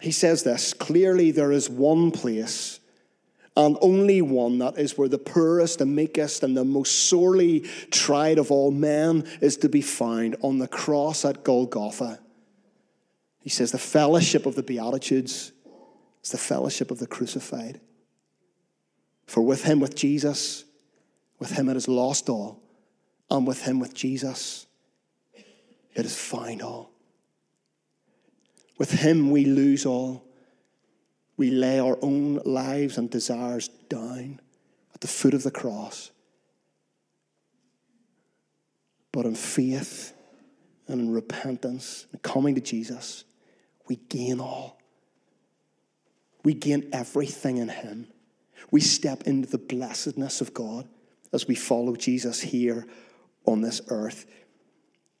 He 0.00 0.10
says 0.10 0.42
this 0.42 0.74
clearly, 0.74 1.30
there 1.30 1.52
is 1.52 1.68
one 1.68 2.10
place 2.10 2.80
and 3.56 3.76
only 3.80 4.22
one 4.22 4.58
that 4.58 4.78
is 4.78 4.96
where 4.96 5.08
the 5.08 5.18
poorest, 5.18 5.80
the 5.80 5.86
meekest, 5.86 6.44
and 6.44 6.56
the 6.56 6.64
most 6.64 7.08
sorely 7.08 7.60
tried 7.90 8.38
of 8.38 8.52
all 8.52 8.70
men 8.70 9.26
is 9.40 9.56
to 9.58 9.68
be 9.68 9.82
found 9.82 10.36
on 10.42 10.58
the 10.58 10.68
cross 10.68 11.24
at 11.24 11.42
Golgotha. 11.42 12.20
He 13.40 13.50
says, 13.50 13.72
the 13.72 13.78
fellowship 13.78 14.46
of 14.46 14.54
the 14.54 14.62
Beatitudes 14.62 15.50
is 16.28 16.32
the 16.32 16.38
fellowship 16.38 16.90
of 16.90 16.98
the 16.98 17.06
crucified. 17.06 17.80
For 19.26 19.40
with 19.40 19.64
him, 19.64 19.80
with 19.80 19.94
Jesus, 19.94 20.64
with 21.38 21.52
him 21.52 21.70
it 21.70 21.76
is 21.76 21.88
lost 21.88 22.28
all, 22.28 22.60
and 23.30 23.46
with 23.46 23.62
him, 23.62 23.78
with 23.78 23.94
Jesus, 23.94 24.66
it 25.94 26.04
is 26.04 26.16
found 26.18 26.60
all. 26.60 26.90
With 28.76 28.90
him 28.90 29.30
we 29.30 29.46
lose 29.46 29.86
all. 29.86 30.22
We 31.38 31.50
lay 31.50 31.80
our 31.80 31.98
own 32.02 32.40
lives 32.44 32.98
and 32.98 33.08
desires 33.08 33.68
down 33.88 34.40
at 34.94 35.00
the 35.00 35.08
foot 35.08 35.32
of 35.32 35.44
the 35.44 35.50
cross. 35.50 36.10
But 39.12 39.24
in 39.24 39.34
faith 39.34 40.12
and 40.88 41.00
in 41.00 41.12
repentance 41.12 42.06
and 42.12 42.22
coming 42.22 42.54
to 42.54 42.60
Jesus, 42.60 43.24
we 43.88 43.96
gain 43.96 44.40
all. 44.40 44.77
We 46.48 46.54
gain 46.54 46.88
everything 46.94 47.58
in 47.58 47.68
Him. 47.68 48.06
We 48.70 48.80
step 48.80 49.24
into 49.24 49.46
the 49.46 49.58
blessedness 49.58 50.40
of 50.40 50.54
God 50.54 50.88
as 51.30 51.46
we 51.46 51.54
follow 51.54 51.94
Jesus 51.94 52.40
here 52.40 52.86
on 53.44 53.60
this 53.60 53.82
earth. 53.88 54.24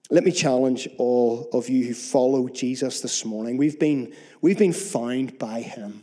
Let 0.08 0.24
me 0.24 0.32
challenge 0.32 0.88
all 0.96 1.50
of 1.52 1.68
you 1.68 1.84
who 1.84 1.92
follow 1.92 2.48
Jesus 2.48 3.02
this 3.02 3.26
morning. 3.26 3.58
We've 3.58 3.78
been, 3.78 4.14
we've 4.40 4.56
been 4.56 4.72
found 4.72 5.38
by 5.38 5.60
him. 5.60 6.02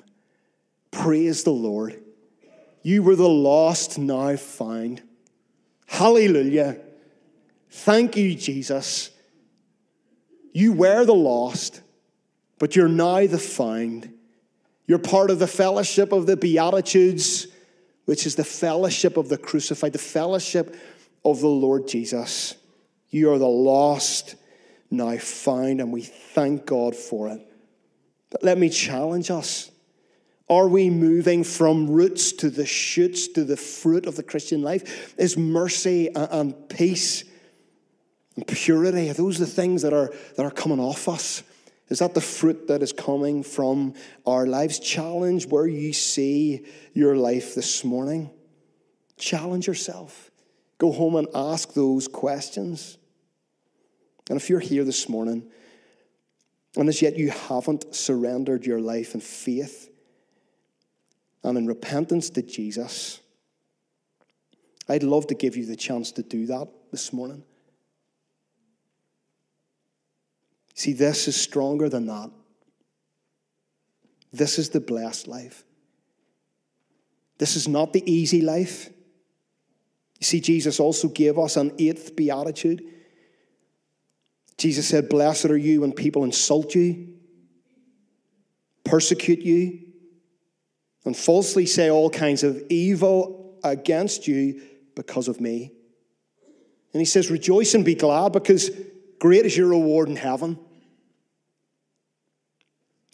Praise 0.91 1.43
the 1.43 1.49
Lord. 1.49 1.99
You 2.83 3.01
were 3.01 3.15
the 3.15 3.27
lost, 3.27 3.97
now 3.97 4.35
found. 4.35 5.01
Hallelujah. 5.87 6.77
Thank 7.71 8.15
you, 8.15 8.35
Jesus. 8.35 9.09
You 10.53 10.73
were 10.73 11.03
the 11.03 11.15
lost, 11.15 11.81
but 12.59 12.75
you're 12.75 12.87
now 12.87 13.25
the 13.25 13.39
found. 13.39 14.11
You're 14.87 14.99
part 14.99 15.31
of 15.31 15.39
the 15.39 15.47
fellowship 15.47 16.11
of 16.11 16.25
the 16.25 16.37
Beatitudes, 16.37 17.47
which 18.05 18.25
is 18.25 18.35
the 18.35 18.43
fellowship 18.43 19.17
of 19.17 19.29
the 19.29 19.37
crucified, 19.37 19.93
the 19.93 19.99
fellowship 19.99 20.75
of 21.23 21.41
the 21.41 21.47
Lord 21.47 21.87
Jesus. 21.87 22.55
You 23.09 23.31
are 23.31 23.39
the 23.39 23.47
lost, 23.47 24.35
now 24.91 25.17
found, 25.17 25.81
and 25.81 25.91
we 25.91 26.03
thank 26.03 26.65
God 26.65 26.95
for 26.95 27.29
it. 27.29 27.41
But 28.29 28.43
let 28.43 28.57
me 28.57 28.69
challenge 28.69 29.31
us. 29.31 29.71
Are 30.47 30.67
we 30.67 30.91
moving 30.91 31.43
from 31.43 31.89
roots 31.89 32.31
to 32.33 32.51
the 32.51 32.67
shoots, 32.67 33.27
to 33.29 33.43
the 33.43 33.57
fruit 33.57 34.05
of 34.05 34.15
the 34.15 34.23
Christian 34.23 34.61
life? 34.61 35.15
Is 35.17 35.37
mercy 35.37 36.09
and 36.13 36.69
peace 36.69 37.23
and 38.35 38.45
purity, 38.45 39.09
are 39.09 39.13
those 39.13 39.39
the 39.39 39.47
things 39.47 39.81
that 39.81 39.93
are, 39.93 40.13
that 40.35 40.45
are 40.45 40.51
coming 40.51 40.79
off 40.79 41.07
us? 41.07 41.41
Is 41.89 41.99
that 41.99 42.13
the 42.13 42.21
fruit 42.21 42.67
that 42.67 42.81
is 42.81 42.91
coming 42.91 43.43
from 43.43 43.93
our 44.25 44.47
lives? 44.47 44.79
Challenge 44.79 45.45
where 45.47 45.67
you 45.67 45.93
see 45.93 46.65
your 46.93 47.15
life 47.15 47.53
this 47.53 47.83
morning. 47.83 48.31
Challenge 49.17 49.67
yourself. 49.67 50.31
Go 50.77 50.91
home 50.91 51.15
and 51.15 51.27
ask 51.33 51.73
those 51.73 52.07
questions. 52.07 52.97
And 54.29 54.37
if 54.37 54.49
you're 54.49 54.59
here 54.59 54.83
this 54.83 55.07
morning, 55.07 55.49
and 56.75 56.89
as 56.89 57.01
yet 57.01 57.15
you 57.15 57.29
haven't 57.29 57.95
surrendered 57.95 58.65
your 58.65 58.81
life 58.81 59.13
in 59.13 59.21
faith 59.21 59.89
and 61.43 61.57
in 61.57 61.67
repentance 61.67 62.31
to 62.31 62.41
Jesus, 62.41 63.19
I'd 64.89 65.03
love 65.03 65.27
to 65.27 65.35
give 65.35 65.55
you 65.55 65.65
the 65.65 65.75
chance 65.75 66.11
to 66.13 66.23
do 66.23 66.47
that 66.47 66.67
this 66.91 67.13
morning. 67.13 67.43
See, 70.75 70.93
this 70.93 71.27
is 71.27 71.35
stronger 71.35 71.89
than 71.89 72.05
that. 72.07 72.29
This 74.31 74.59
is 74.59 74.69
the 74.69 74.81
blessed 74.81 75.27
life. 75.27 75.63
This 77.37 77.55
is 77.55 77.67
not 77.67 77.93
the 77.93 78.03
easy 78.11 78.41
life. 78.41 78.89
You 80.19 80.25
see, 80.25 80.41
Jesus 80.41 80.79
also 80.79 81.07
gave 81.07 81.39
us 81.39 81.55
an 81.55 81.71
eighth 81.79 82.15
beatitude. 82.15 82.83
Jesus 84.57 84.87
said, 84.87 85.07
Blessed 85.09 85.45
are 85.45 85.57
you 85.57 85.81
when 85.81 85.93
people 85.93 86.25
insult 86.25 86.75
you, 86.75 87.15
persecute 88.83 89.39
you, 89.39 89.79
and 91.05 91.15
falsely 91.15 91.65
say 91.65 91.89
all 91.89 92.09
kinds 92.09 92.43
of 92.43 92.61
evil 92.69 93.59
against 93.63 94.27
you 94.27 94.61
because 94.95 95.29
of 95.29 95.39
me. 95.39 95.71
And 96.91 97.01
he 97.01 97.05
says, 97.05 97.31
Rejoice 97.31 97.73
and 97.73 97.85
be 97.85 97.95
glad 97.95 98.33
because 98.33 98.69
great 99.19 99.45
is 99.45 99.55
your 99.55 99.69
reward 99.69 100.09
in 100.09 100.15
heaven. 100.17 100.59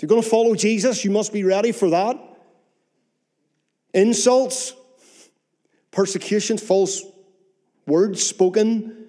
If 0.01 0.09
you're 0.09 0.09
going 0.09 0.23
to 0.23 0.29
follow 0.29 0.55
Jesus, 0.55 1.05
you 1.05 1.11
must 1.11 1.31
be 1.31 1.43
ready 1.43 1.71
for 1.71 1.91
that. 1.91 2.19
Insults, 3.93 4.73
persecution, 5.91 6.57
false 6.57 7.03
words 7.85 8.23
spoken 8.23 9.05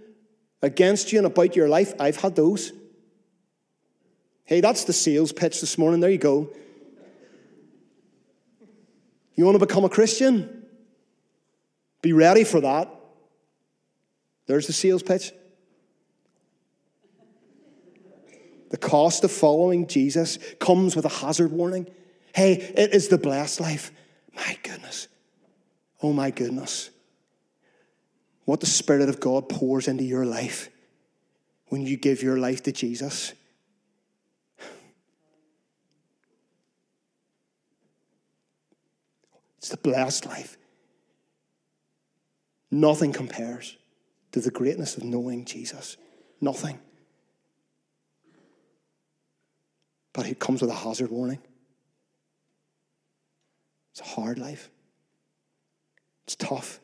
against 0.60 1.10
you 1.10 1.16
and 1.16 1.26
about 1.26 1.56
your 1.56 1.66
life. 1.66 1.94
I've 1.98 2.16
had 2.16 2.36
those. 2.36 2.74
Hey, 4.44 4.60
that's 4.60 4.84
the 4.84 4.92
sales 4.92 5.32
pitch 5.32 5.62
this 5.62 5.78
morning. 5.78 6.00
There 6.00 6.10
you 6.10 6.18
go. 6.18 6.50
You 9.34 9.46
want 9.46 9.58
to 9.58 9.66
become 9.66 9.86
a 9.86 9.88
Christian? 9.88 10.66
Be 12.02 12.12
ready 12.12 12.44
for 12.44 12.60
that. 12.60 12.94
There's 14.44 14.66
the 14.66 14.74
sales 14.74 15.02
pitch. 15.02 15.32
The 18.72 18.78
cost 18.78 19.22
of 19.22 19.30
following 19.30 19.86
Jesus 19.86 20.38
comes 20.58 20.96
with 20.96 21.04
a 21.04 21.10
hazard 21.10 21.52
warning. 21.52 21.86
Hey, 22.34 22.54
it 22.54 22.92
is 22.92 23.06
the 23.06 23.18
blessed 23.18 23.60
life. 23.60 23.92
My 24.34 24.58
goodness. 24.64 25.06
Oh, 26.02 26.12
my 26.12 26.32
goodness 26.32 26.90
what 28.44 28.60
the 28.60 28.66
Spirit 28.66 29.08
of 29.08 29.20
God 29.20 29.48
pours 29.48 29.88
into 29.88 30.04
your 30.04 30.24
life 30.24 30.68
when 31.68 31.82
you 31.82 31.96
give 31.96 32.22
your 32.22 32.38
life 32.38 32.62
to 32.64 32.72
Jesus. 32.72 33.32
It's 39.58 39.68
the 39.68 39.76
blessed 39.76 40.26
life. 40.26 40.58
Nothing 42.70 43.12
compares 43.12 43.76
to 44.32 44.40
the 44.40 44.50
greatness 44.50 44.96
of 44.96 45.04
knowing 45.04 45.44
Jesus. 45.44 45.96
Nothing. 46.40 46.80
But 50.12 50.26
it 50.26 50.38
comes 50.38 50.60
with 50.60 50.70
a 50.70 50.74
hazard 50.74 51.10
warning. 51.10 51.40
It's 53.92 54.00
a 54.00 54.04
hard 54.04 54.38
life. 54.38 54.70
It's 56.24 56.36
tough. 56.36 56.80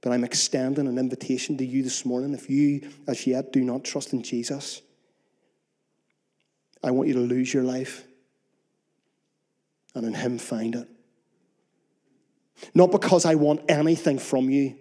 But 0.00 0.12
I'm 0.12 0.24
extending 0.24 0.86
an 0.86 0.98
invitation 0.98 1.56
to 1.58 1.64
you 1.64 1.82
this 1.82 2.04
morning. 2.04 2.34
If 2.34 2.50
you, 2.50 2.90
as 3.06 3.26
yet, 3.26 3.52
do 3.52 3.62
not 3.64 3.84
trust 3.84 4.12
in 4.12 4.22
Jesus, 4.22 4.82
I 6.82 6.90
want 6.90 7.08
you 7.08 7.14
to 7.14 7.20
lose 7.20 7.52
your 7.52 7.62
life 7.62 8.04
and 9.94 10.04
in 10.06 10.12
Him 10.12 10.38
find 10.38 10.74
it. 10.74 10.88
Not 12.74 12.90
because 12.90 13.24
I 13.24 13.36
want 13.36 13.62
anything 13.68 14.18
from 14.18 14.50
you, 14.50 14.76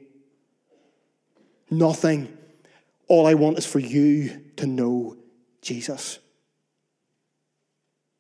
nothing. 1.70 2.38
All 3.08 3.26
I 3.26 3.34
want 3.34 3.58
is 3.58 3.66
for 3.66 3.80
you 3.80 4.42
to 4.58 4.66
know 4.66 5.18
Jesus, 5.62 6.20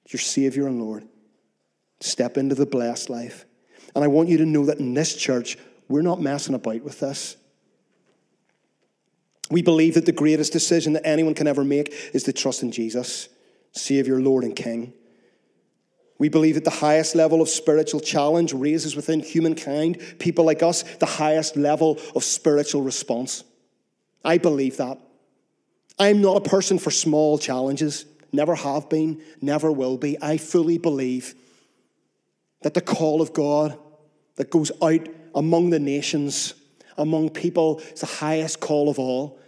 your 0.07 0.19
Savior 0.19 0.67
and 0.67 0.81
Lord. 0.81 1.07
Step 1.99 2.37
into 2.37 2.55
the 2.55 2.65
blessed 2.65 3.09
life. 3.09 3.45
And 3.95 4.03
I 4.03 4.07
want 4.07 4.29
you 4.29 4.37
to 4.37 4.45
know 4.45 4.65
that 4.65 4.79
in 4.79 4.93
this 4.93 5.15
church, 5.15 5.57
we're 5.87 6.01
not 6.01 6.21
messing 6.21 6.55
about 6.55 6.81
with 6.81 6.99
this. 6.99 7.37
We 9.51 9.61
believe 9.61 9.93
that 9.93 10.05
the 10.05 10.11
greatest 10.11 10.51
decision 10.51 10.93
that 10.93 11.05
anyone 11.05 11.35
can 11.35 11.47
ever 11.47 11.63
make 11.63 11.93
is 12.13 12.23
to 12.23 12.33
trust 12.33 12.63
in 12.63 12.71
Jesus. 12.71 13.29
Savior, 13.71 14.19
Lord, 14.19 14.43
and 14.43 14.55
King. 14.55 14.93
We 16.17 16.29
believe 16.29 16.55
that 16.55 16.63
the 16.63 16.69
highest 16.69 17.15
level 17.15 17.41
of 17.41 17.49
spiritual 17.49 17.99
challenge 17.99 18.53
raises 18.53 18.95
within 18.95 19.19
humankind, 19.19 20.01
people 20.19 20.45
like 20.45 20.63
us, 20.63 20.83
the 20.97 21.05
highest 21.05 21.57
level 21.57 21.99
of 22.15 22.23
spiritual 22.23 22.81
response. 22.81 23.43
I 24.23 24.37
believe 24.37 24.77
that. 24.77 24.99
I'm 25.99 26.21
not 26.21 26.37
a 26.37 26.49
person 26.49 26.79
for 26.79 26.91
small 26.91 27.37
challenges, 27.37 28.05
never 28.33 28.55
have 28.55 28.89
been, 28.89 29.21
never 29.41 29.71
will 29.71 29.97
be. 29.97 30.17
I 30.21 30.37
fully 30.37 30.77
believe 30.77 31.35
that 32.63 32.73
the 32.73 32.81
call 32.81 33.21
of 33.21 33.33
God 33.33 33.77
that 34.35 34.49
goes 34.49 34.71
out 34.81 35.07
among 35.35 35.69
the 35.69 35.79
nations, 35.79 36.53
among 36.97 37.29
people, 37.29 37.79
is 37.79 38.01
the 38.01 38.05
highest 38.05 38.59
call 38.59 38.89
of 38.89 38.99
all. 38.99 39.39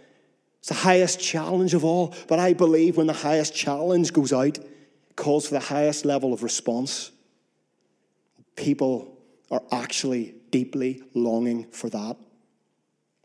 It's 0.60 0.68
the 0.68 0.74
highest 0.74 1.20
challenge 1.20 1.74
of 1.74 1.84
all. 1.84 2.14
But 2.28 2.38
I 2.38 2.52
believe 2.52 2.96
when 2.96 3.06
the 3.06 3.12
highest 3.12 3.54
challenge 3.54 4.12
goes 4.12 4.32
out, 4.32 4.58
it 4.58 5.16
calls 5.16 5.46
for 5.46 5.54
the 5.54 5.60
highest 5.60 6.04
level 6.04 6.32
of 6.32 6.42
response. 6.42 7.10
People 8.54 9.18
are 9.50 9.62
actually 9.70 10.34
deeply 10.50 11.02
longing 11.14 11.70
for 11.70 11.88
that 11.90 12.16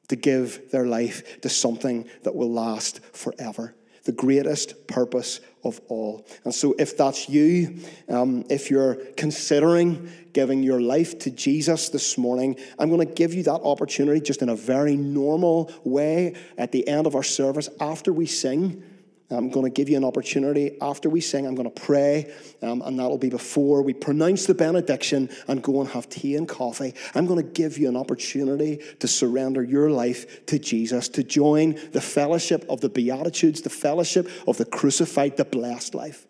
to 0.09 0.15
give 0.15 0.71
their 0.71 0.85
life 0.85 1.41
to 1.41 1.49
something 1.49 2.07
that 2.23 2.35
will 2.35 2.51
last 2.51 2.99
forever. 3.15 3.73
The 4.03 4.11
greatest 4.11 4.87
purpose 4.87 5.41
of 5.63 5.79
all. 5.87 6.25
And 6.43 6.53
so, 6.53 6.73
if 6.79 6.97
that's 6.97 7.29
you, 7.29 7.79
um, 8.09 8.45
if 8.49 8.71
you're 8.71 8.95
considering 9.15 10.11
giving 10.33 10.63
your 10.63 10.81
life 10.81 11.19
to 11.19 11.31
Jesus 11.31 11.89
this 11.89 12.17
morning, 12.17 12.57
I'm 12.79 12.89
going 12.89 13.07
to 13.07 13.13
give 13.13 13.33
you 13.33 13.43
that 13.43 13.61
opportunity 13.61 14.19
just 14.21 14.41
in 14.41 14.49
a 14.49 14.55
very 14.55 14.95
normal 14.95 15.71
way 15.83 16.35
at 16.57 16.71
the 16.71 16.87
end 16.87 17.05
of 17.05 17.15
our 17.15 17.23
service 17.23 17.69
after 17.79 18.11
we 18.11 18.25
sing. 18.25 18.83
I'm 19.31 19.49
going 19.49 19.65
to 19.65 19.69
give 19.69 19.89
you 19.89 19.97
an 19.97 20.03
opportunity. 20.03 20.77
After 20.81 21.09
we 21.09 21.21
sing, 21.21 21.47
I'm 21.47 21.55
going 21.55 21.71
to 21.71 21.81
pray, 21.81 22.31
um, 22.61 22.81
and 22.81 22.99
that'll 22.99 23.17
be 23.17 23.29
before 23.29 23.81
we 23.81 23.93
pronounce 23.93 24.45
the 24.45 24.53
benediction 24.53 25.29
and 25.47 25.63
go 25.63 25.81
and 25.81 25.89
have 25.91 26.09
tea 26.09 26.35
and 26.35 26.47
coffee. 26.47 26.93
I'm 27.15 27.25
going 27.25 27.43
to 27.43 27.49
give 27.49 27.77
you 27.77 27.87
an 27.87 27.95
opportunity 27.95 28.81
to 28.99 29.07
surrender 29.07 29.63
your 29.63 29.89
life 29.89 30.45
to 30.47 30.59
Jesus, 30.59 31.07
to 31.09 31.23
join 31.23 31.79
the 31.91 32.01
fellowship 32.01 32.65
of 32.69 32.81
the 32.81 32.89
Beatitudes, 32.89 33.61
the 33.61 33.69
fellowship 33.69 34.29
of 34.47 34.57
the 34.57 34.65
crucified, 34.65 35.37
the 35.37 35.45
blessed 35.45 35.95
life. 35.95 36.27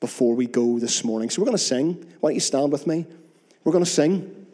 Before 0.00 0.34
we 0.34 0.46
go 0.46 0.78
this 0.78 1.04
morning. 1.04 1.30
So 1.30 1.40
we're 1.40 1.46
going 1.46 1.56
to 1.56 1.62
sing. 1.62 1.94
Why 2.20 2.30
don't 2.30 2.34
you 2.34 2.40
stand 2.40 2.70
with 2.70 2.86
me? 2.86 3.06
We're 3.64 3.72
going 3.72 3.84
to 3.84 3.90
sing. 3.90 4.46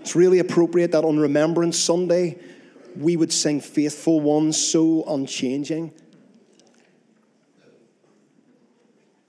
It's 0.00 0.14
really 0.14 0.38
appropriate 0.38 0.92
that 0.92 1.04
on 1.04 1.18
Remembrance 1.18 1.78
Sunday, 1.78 2.38
we 2.98 3.16
would 3.16 3.32
sing 3.32 3.60
Faithful 3.60 4.20
Ones 4.20 4.56
so 4.56 5.04
unchanging. 5.04 5.92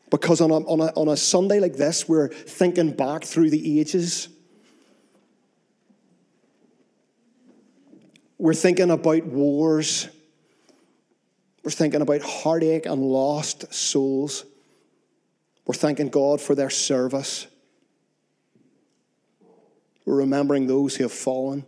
Because 0.10 0.40
on 0.40 0.52
a, 0.52 0.56
on, 0.56 0.80
a, 0.80 0.92
on 0.96 1.10
a 1.10 1.18
Sunday 1.18 1.60
like 1.60 1.76
this, 1.76 2.08
we're 2.08 2.30
thinking 2.30 2.92
back 2.92 3.24
through 3.24 3.50
the 3.50 3.80
ages. 3.80 4.30
We're 8.38 8.54
thinking 8.54 8.90
about 8.90 9.26
wars. 9.26 10.08
We're 11.64 11.72
thinking 11.72 12.02
about 12.02 12.22
heartache 12.22 12.86
and 12.86 13.02
lost 13.02 13.74
souls. 13.74 14.46
We're 15.66 15.74
thanking 15.74 16.08
God 16.08 16.40
for 16.40 16.56
their 16.56 16.70
service. 16.70 17.48
We're 20.06 20.16
remembering 20.16 20.68
those 20.68 20.96
who 20.96 21.04
have 21.04 21.12
fallen. 21.12 21.66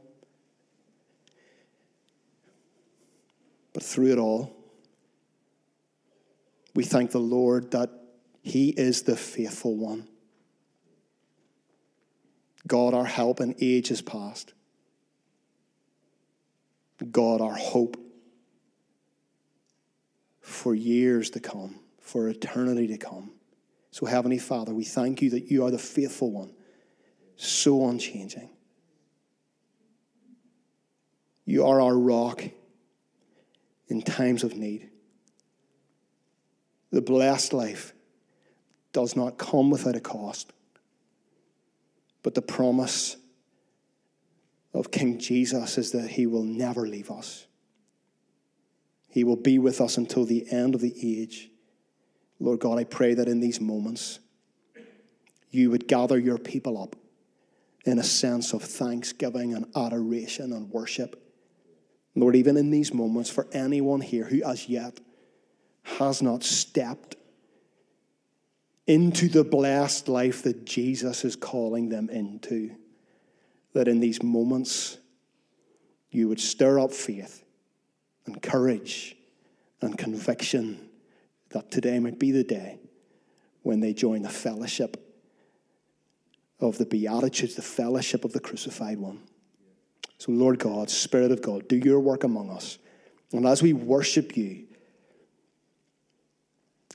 But 3.80 3.86
through 3.86 4.12
it 4.12 4.18
all, 4.18 4.54
we 6.76 6.84
thank 6.84 7.12
the 7.12 7.20
Lord 7.20 7.72
that 7.72 7.90
He 8.42 8.72
is 8.72 9.04
the 9.04 9.16
faithful 9.16 9.78
one. 9.78 10.10
God, 12.68 12.94
our 12.94 13.06
help 13.06 13.40
in 13.40 13.56
ages 13.62 14.02
past. 14.02 14.54
God, 17.10 17.40
our 17.40 17.56
hope 17.56 17.96
for 20.42 20.76
years 20.76 21.30
to 21.30 21.40
come, 21.40 21.80
for 22.02 22.28
eternity 22.28 22.88
to 22.88 22.98
come. 22.98 23.32
So, 23.92 24.06
Heavenly 24.06 24.40
Father, 24.40 24.74
we 24.74 24.84
thank 24.84 25.22
you 25.22 25.30
that 25.30 25.50
you 25.50 25.64
are 25.64 25.72
the 25.72 25.80
faithful 25.80 26.32
one, 26.32 26.52
so 27.38 27.88
unchanging. 27.88 28.50
You 31.46 31.66
are 31.66 31.80
our 31.80 31.98
rock 31.98 32.44
in 33.90 34.02
times 34.02 34.44
of 34.44 34.56
need. 34.56 34.90
The 36.92 37.02
blessed 37.02 37.54
life 37.54 37.94
does 38.94 39.16
not 39.16 39.38
come 39.38 39.70
without 39.70 39.96
a 39.96 40.00
cost, 40.00 40.54
but 42.24 42.36
the 42.36 42.42
promise 42.42 43.18
of 44.74 44.92
King 44.92 45.20
Jesus 45.20 45.78
is 45.78 45.92
that 45.92 46.12
he 46.12 46.28
will 46.28 46.44
never 46.44 46.88
leave 46.88 47.12
us. 47.12 47.48
He 49.10 49.24
will 49.24 49.36
be 49.36 49.58
with 49.58 49.82
us 49.82 49.98
until 49.98 50.26
the 50.26 50.52
end 50.52 50.76
of 50.76 50.82
the 50.82 50.94
age. 51.02 51.50
Lord 52.40 52.60
God, 52.60 52.78
I 52.78 52.84
pray 52.84 53.16
that 53.16 53.28
in 53.28 53.40
these 53.40 53.60
moments, 53.60 54.20
you 55.50 55.72
would 55.72 55.88
gather 55.88 56.18
your 56.18 56.38
people 56.38 56.82
up 56.82 56.96
in 57.86 57.98
a 57.98 58.04
sense 58.04 58.54
of 58.54 58.62
thanksgiving 58.62 59.54
and 59.54 59.66
adoration 59.76 60.54
and 60.54 60.70
worship 60.70 61.29
Lord, 62.20 62.36
even 62.36 62.58
in 62.58 62.72
these 62.72 62.94
moments, 62.94 63.30
for 63.30 63.48
anyone 63.52 64.02
here 64.02 64.26
who 64.26 64.44
as 64.44 64.68
yet 64.68 65.00
has 65.84 66.22
not 66.22 66.44
stepped 66.44 67.16
into 68.88 69.28
the 69.28 69.44
blessed 69.44 70.08
life 70.08 70.44
that 70.44 70.66
Jesus 70.66 71.24
is 71.24 71.36
calling 71.36 71.90
them 71.90 72.10
into, 72.10 72.76
that 73.74 73.88
in 73.88 74.00
these 74.00 74.22
moments 74.24 74.98
you 76.12 76.28
would 76.28 76.40
stir 76.40 76.80
up 76.80 76.92
faith 76.92 77.44
and 78.26 78.42
courage 78.42 79.16
and 79.82 79.98
conviction 79.98 80.90
that 81.50 81.72
today 81.72 82.00
might 82.00 82.20
be 82.20 82.32
the 82.32 82.44
day 82.44 82.80
when 83.64 83.80
they 83.80 83.94
join 83.94 84.24
the 84.24 84.30
fellowship 84.30 84.98
of 86.60 86.78
the 86.78 86.86
Beatitudes, 86.86 87.56
the 87.56 87.62
fellowship 87.62 88.26
of 88.26 88.34
the 88.34 88.40
crucified 88.40 88.98
one. 88.98 89.29
So, 90.20 90.34
Lord 90.34 90.60
God, 90.60 90.90
Spirit 90.90 91.32
of 91.32 91.42
God, 91.42 91.68
do 91.68 91.78
your 91.78 92.00
work 92.00 92.26
among 92.26 92.50
us. 92.50 92.78
And 93.32 93.46
as 93.46 93.64
we 93.64 93.74
worship 93.74 94.36
you, 94.36 94.66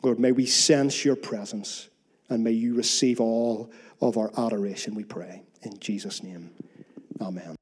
Lord, 0.03 0.19
may 0.19 0.33
we 0.33 0.45
sense 0.45 1.05
your 1.05 1.17
presence 1.17 1.89
and 2.29 2.45
may 2.45 2.53
you 2.53 2.75
receive 2.75 3.21
all 3.21 3.73
of 4.01 4.19
our 4.19 4.31
adoration, 4.37 4.95
we 4.95 5.05
pray. 5.05 5.43
In 5.63 5.79
Jesus' 5.81 6.23
name, 6.23 6.51
amen. 7.21 7.57